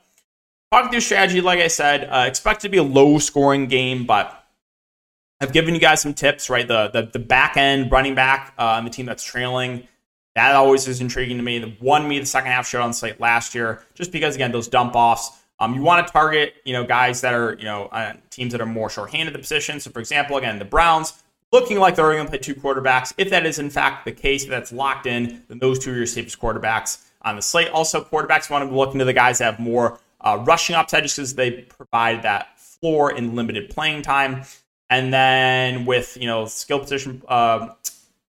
talking 0.72 0.92
through 0.92 1.02
strategy, 1.02 1.42
like 1.42 1.60
I 1.60 1.68
said, 1.68 2.06
uh, 2.06 2.26
expect 2.26 2.62
to 2.62 2.70
be 2.70 2.78
a 2.78 2.84
low 2.84 3.20
scoring 3.20 3.68
game, 3.68 4.06
but 4.06 4.39
I've 5.42 5.54
given 5.54 5.74
you 5.74 5.80
guys 5.80 6.02
some 6.02 6.14
tips, 6.14 6.50
right? 6.50 6.68
The 6.68 6.90
the, 6.90 7.04
the 7.04 7.20
back 7.20 7.58
end 7.58 7.92
running 7.92 8.16
back 8.16 8.54
uh, 8.58 8.64
on 8.64 8.84
the 8.84 8.90
team 8.90 9.06
that's 9.06 9.24
trailing. 9.24 9.88
That 10.36 10.56
always 10.56 10.88
is 10.88 11.02
intriguing 11.02 11.38
to 11.38 11.44
me. 11.44 11.60
The 11.60 11.76
won 11.82 12.08
me 12.08 12.20
the 12.20 12.26
second 12.26 12.52
half 12.52 12.68
showdown 12.68 12.94
slate 12.94 13.20
last 13.20 13.56
year, 13.56 13.84
just 13.94 14.12
because 14.12 14.36
again 14.36 14.52
those 14.52 14.68
dump 14.68 14.96
offs 14.96 15.40
um, 15.60 15.76
you 15.76 15.82
want 15.82 16.06
to 16.06 16.12
target, 16.12 16.56
you 16.64 16.74
know, 16.74 16.86
guys 16.86 17.22
that 17.22 17.34
are, 17.34 17.56
you 17.56 17.66
know, 17.66 17.86
uh, 17.88 18.14
teams 18.30 18.54
that 18.54 18.62
are 18.62 18.66
more 18.66 18.90
short-handed 18.90 19.34
the 19.36 19.40
position. 19.40 19.80
So, 19.80 19.92
for 19.92 20.00
example, 20.00 20.38
again, 20.38 20.58
the 20.58 20.66
Browns 20.66 21.22
looking 21.52 21.80
like 21.80 21.96
they're 21.96 22.14
going 22.14 22.24
to 22.24 22.30
play 22.30 22.40
two 22.40 22.56
quarterbacks. 22.56 23.14
If 23.18 23.30
that 23.32 23.46
is 23.46 23.60
in 23.60 23.70
fact 23.70 24.06
the 24.06 24.12
case, 24.12 24.44
if 24.44 24.50
that's 24.50 24.72
locked 24.72 25.06
in, 25.06 25.44
then 25.50 25.60
those 25.60 25.80
two 25.80 25.92
are 25.92 25.98
your 25.98 26.06
safest 26.06 26.40
quarterbacks 26.40 27.06
on 27.24 27.36
the 27.36 27.42
slate. 27.42 27.70
Also, 27.70 28.04
quarterbacks 28.04 28.50
want 28.50 28.70
to 28.70 28.74
look 28.76 28.94
into 28.94 29.06
the 29.06 29.14
guys 29.14 29.40
that 29.40 29.46
have 29.46 29.60
more 29.60 30.00
uh, 30.22 30.42
rushing 30.46 30.76
upside 30.76 31.04
just 31.04 31.18
because 31.18 31.36
they 31.36 31.52
provide 31.52 32.24
that 32.24 32.58
floor 32.58 33.12
in 33.12 33.36
limited 33.36 33.70
playing 33.70 34.02
time. 34.02 34.44
And 34.90 35.14
then 35.14 35.86
with 35.86 36.18
you 36.20 36.28
know 36.28 36.46
skill 36.46 36.80
position. 36.80 37.22
Uh, 37.28 37.70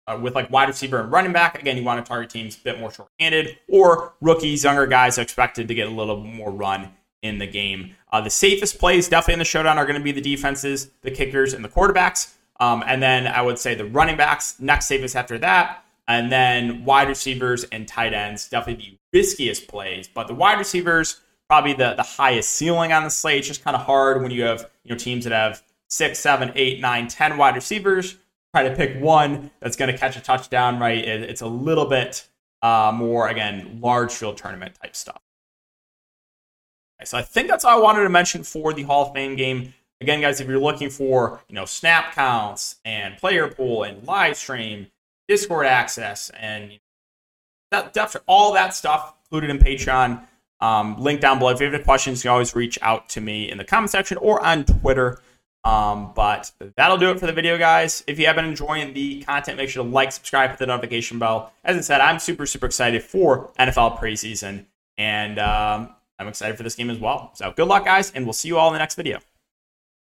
uh, 0.08 0.16
with 0.22 0.36
like 0.36 0.48
wide 0.50 0.68
receiver 0.68 1.00
and 1.00 1.10
running 1.10 1.32
back, 1.32 1.60
again, 1.60 1.76
you 1.76 1.82
want 1.82 2.04
to 2.04 2.08
target 2.08 2.30
teams 2.30 2.56
a 2.56 2.60
bit 2.60 2.78
more 2.78 2.92
short-handed 2.92 3.58
or 3.68 4.14
rookies, 4.20 4.62
younger 4.62 4.86
guys 4.86 5.18
expected 5.18 5.66
to 5.66 5.75
get 5.75 5.88
a 5.88 5.90
little 5.90 6.18
more 6.18 6.52
run 6.52 6.88
in 7.22 7.38
the 7.38 7.46
game. 7.46 7.94
Uh, 8.12 8.20
the 8.20 8.30
safest 8.30 8.78
plays 8.78 9.08
definitely 9.08 9.34
in 9.34 9.38
the 9.40 9.44
showdown 9.44 9.78
are 9.78 9.84
going 9.84 9.98
to 9.98 10.04
be 10.04 10.12
the 10.12 10.20
defenses, 10.20 10.90
the 11.02 11.10
kickers, 11.10 11.52
and 11.52 11.64
the 11.64 11.68
quarterbacks. 11.68 12.34
Um, 12.60 12.82
and 12.86 13.02
then 13.02 13.26
I 13.26 13.42
would 13.42 13.58
say 13.58 13.75
the 13.75 13.84
running 13.84 14.16
backs 14.16 14.58
next 14.60 14.86
safest 14.86 15.16
after 15.16 15.38
that. 15.38 15.84
And 16.08 16.30
then 16.30 16.84
wide 16.84 17.08
receivers 17.08 17.64
and 17.64 17.86
tight 17.86 18.14
ends, 18.14 18.48
definitely 18.48 18.84
the 19.12 19.18
riskiest 19.18 19.66
plays. 19.66 20.08
But 20.08 20.28
the 20.28 20.34
wide 20.34 20.58
receivers, 20.58 21.20
probably 21.48 21.72
the, 21.72 21.94
the 21.94 22.02
highest 22.02 22.50
ceiling 22.50 22.92
on 22.92 23.02
the 23.02 23.10
slate. 23.10 23.38
It's 23.38 23.48
just 23.48 23.64
kind 23.64 23.76
of 23.76 23.82
hard 23.82 24.22
when 24.22 24.30
you 24.30 24.44
have 24.44 24.70
you 24.84 24.90
know 24.90 24.96
teams 24.96 25.25
that 25.25 25.32
have 25.32 25.62
six, 25.88 26.19
seven, 26.19 26.52
eight, 26.55 26.81
nine, 26.81 27.09
ten 27.09 27.37
wide 27.37 27.55
receivers. 27.55 28.16
Try 28.55 28.69
to 28.69 28.75
pick 28.75 29.00
one 29.00 29.50
that's 29.61 29.76
going 29.76 29.93
to 29.93 29.99
catch 29.99 30.16
a 30.16 30.21
touchdown, 30.21 30.78
right? 30.78 30.99
It, 30.99 31.23
it's 31.23 31.43
a 31.43 31.47
little 31.47 31.87
bit 31.87 32.26
uh, 32.63 32.93
more, 32.95 33.28
again, 33.28 33.78
large 33.82 34.13
field 34.13 34.37
tournament 34.39 34.76
type 34.82 34.97
stuff. 34.97 35.21
So 37.04 37.19
I 37.19 37.23
think 37.23 37.49
that's 37.49 37.65
all 37.65 37.78
I 37.78 37.82
wanted 37.82 38.02
to 38.04 38.08
mention 38.08 38.43
for 38.43 38.73
the 38.73 38.84
Hall 38.84 39.06
of 39.06 39.13
Fame 39.13 39.37
game. 39.37 39.75
Again, 40.00 40.21
guys, 40.21 40.41
if 40.41 40.49
you're 40.49 40.58
looking 40.58 40.91
for 40.91 41.43
you 41.49 41.54
know 41.54 41.65
snap 41.65 42.13
counts 42.13 42.76
and 42.84 43.17
player 43.17 43.49
pool 43.49 43.82
and 43.82 44.06
live 44.06 44.37
stream, 44.37 44.87
Discord 45.28 45.67
access, 45.67 46.30
and 46.30 46.78
that, 47.71 47.95
that 47.95 48.17
all 48.26 48.52
that 48.54 48.75
stuff 48.75 49.15
included 49.25 49.50
in 49.50 49.58
Patreon. 49.58 50.23
Um, 50.58 50.97
link 50.99 51.21
down 51.21 51.39
below. 51.39 51.50
If 51.50 51.60
you 51.60 51.67
have 51.67 51.75
any 51.75 51.84
questions, 51.84 52.21
you 52.21 52.28
can 52.28 52.32
always 52.32 52.54
reach 52.56 52.78
out 52.80 53.10
to 53.10 53.21
me 53.21 53.50
in 53.50 53.58
the 53.58 53.65
comment 53.65 53.91
section 53.91 54.17
or 54.17 54.45
on 54.45 54.65
Twitter. 54.65 55.21
Um, 55.67 56.13
but 56.15 56.52
that'll 56.76 56.97
do 56.97 57.11
it 57.11 57.19
for 57.19 57.26
the 57.26 57.33
video, 57.33 57.59
guys. 57.59 58.05
If 58.07 58.21
you 58.21 58.26
have 58.26 58.37
been 58.37 58.45
enjoying 58.45 58.95
the 58.95 59.23
content, 59.23 59.57
make 59.57 59.69
sure 59.69 59.83
to 59.83 59.91
like, 59.91 60.13
subscribe, 60.13 60.50
hit 60.50 60.61
the 60.61 60.67
notification 60.67 61.19
bell. 61.19 61.52
As 61.65 61.76
I 61.76 61.81
said, 61.81 62.00
I'm 62.00 62.21
super, 62.21 62.47
super 62.47 62.67
excited 62.67 63.02
for 63.02 63.50
NFL 63.59 63.99
preseason. 63.99 64.67
And 64.97 65.41
um, 65.41 65.95
I'm 66.21 66.29
excited 66.29 66.57
for 66.57 66.63
this 66.63 66.76
game 66.76 66.89
as 66.89 66.99
well. 66.99 67.33
So 67.35 67.50
good 67.50 67.67
luck, 67.67 67.85
guys, 67.85 68.13
and 68.13 68.25
we'll 68.25 68.33
see 68.33 68.47
you 68.47 68.59
all 68.59 68.69
in 68.69 68.75
the 68.75 68.79
next 68.79 68.95
video. 68.95 69.19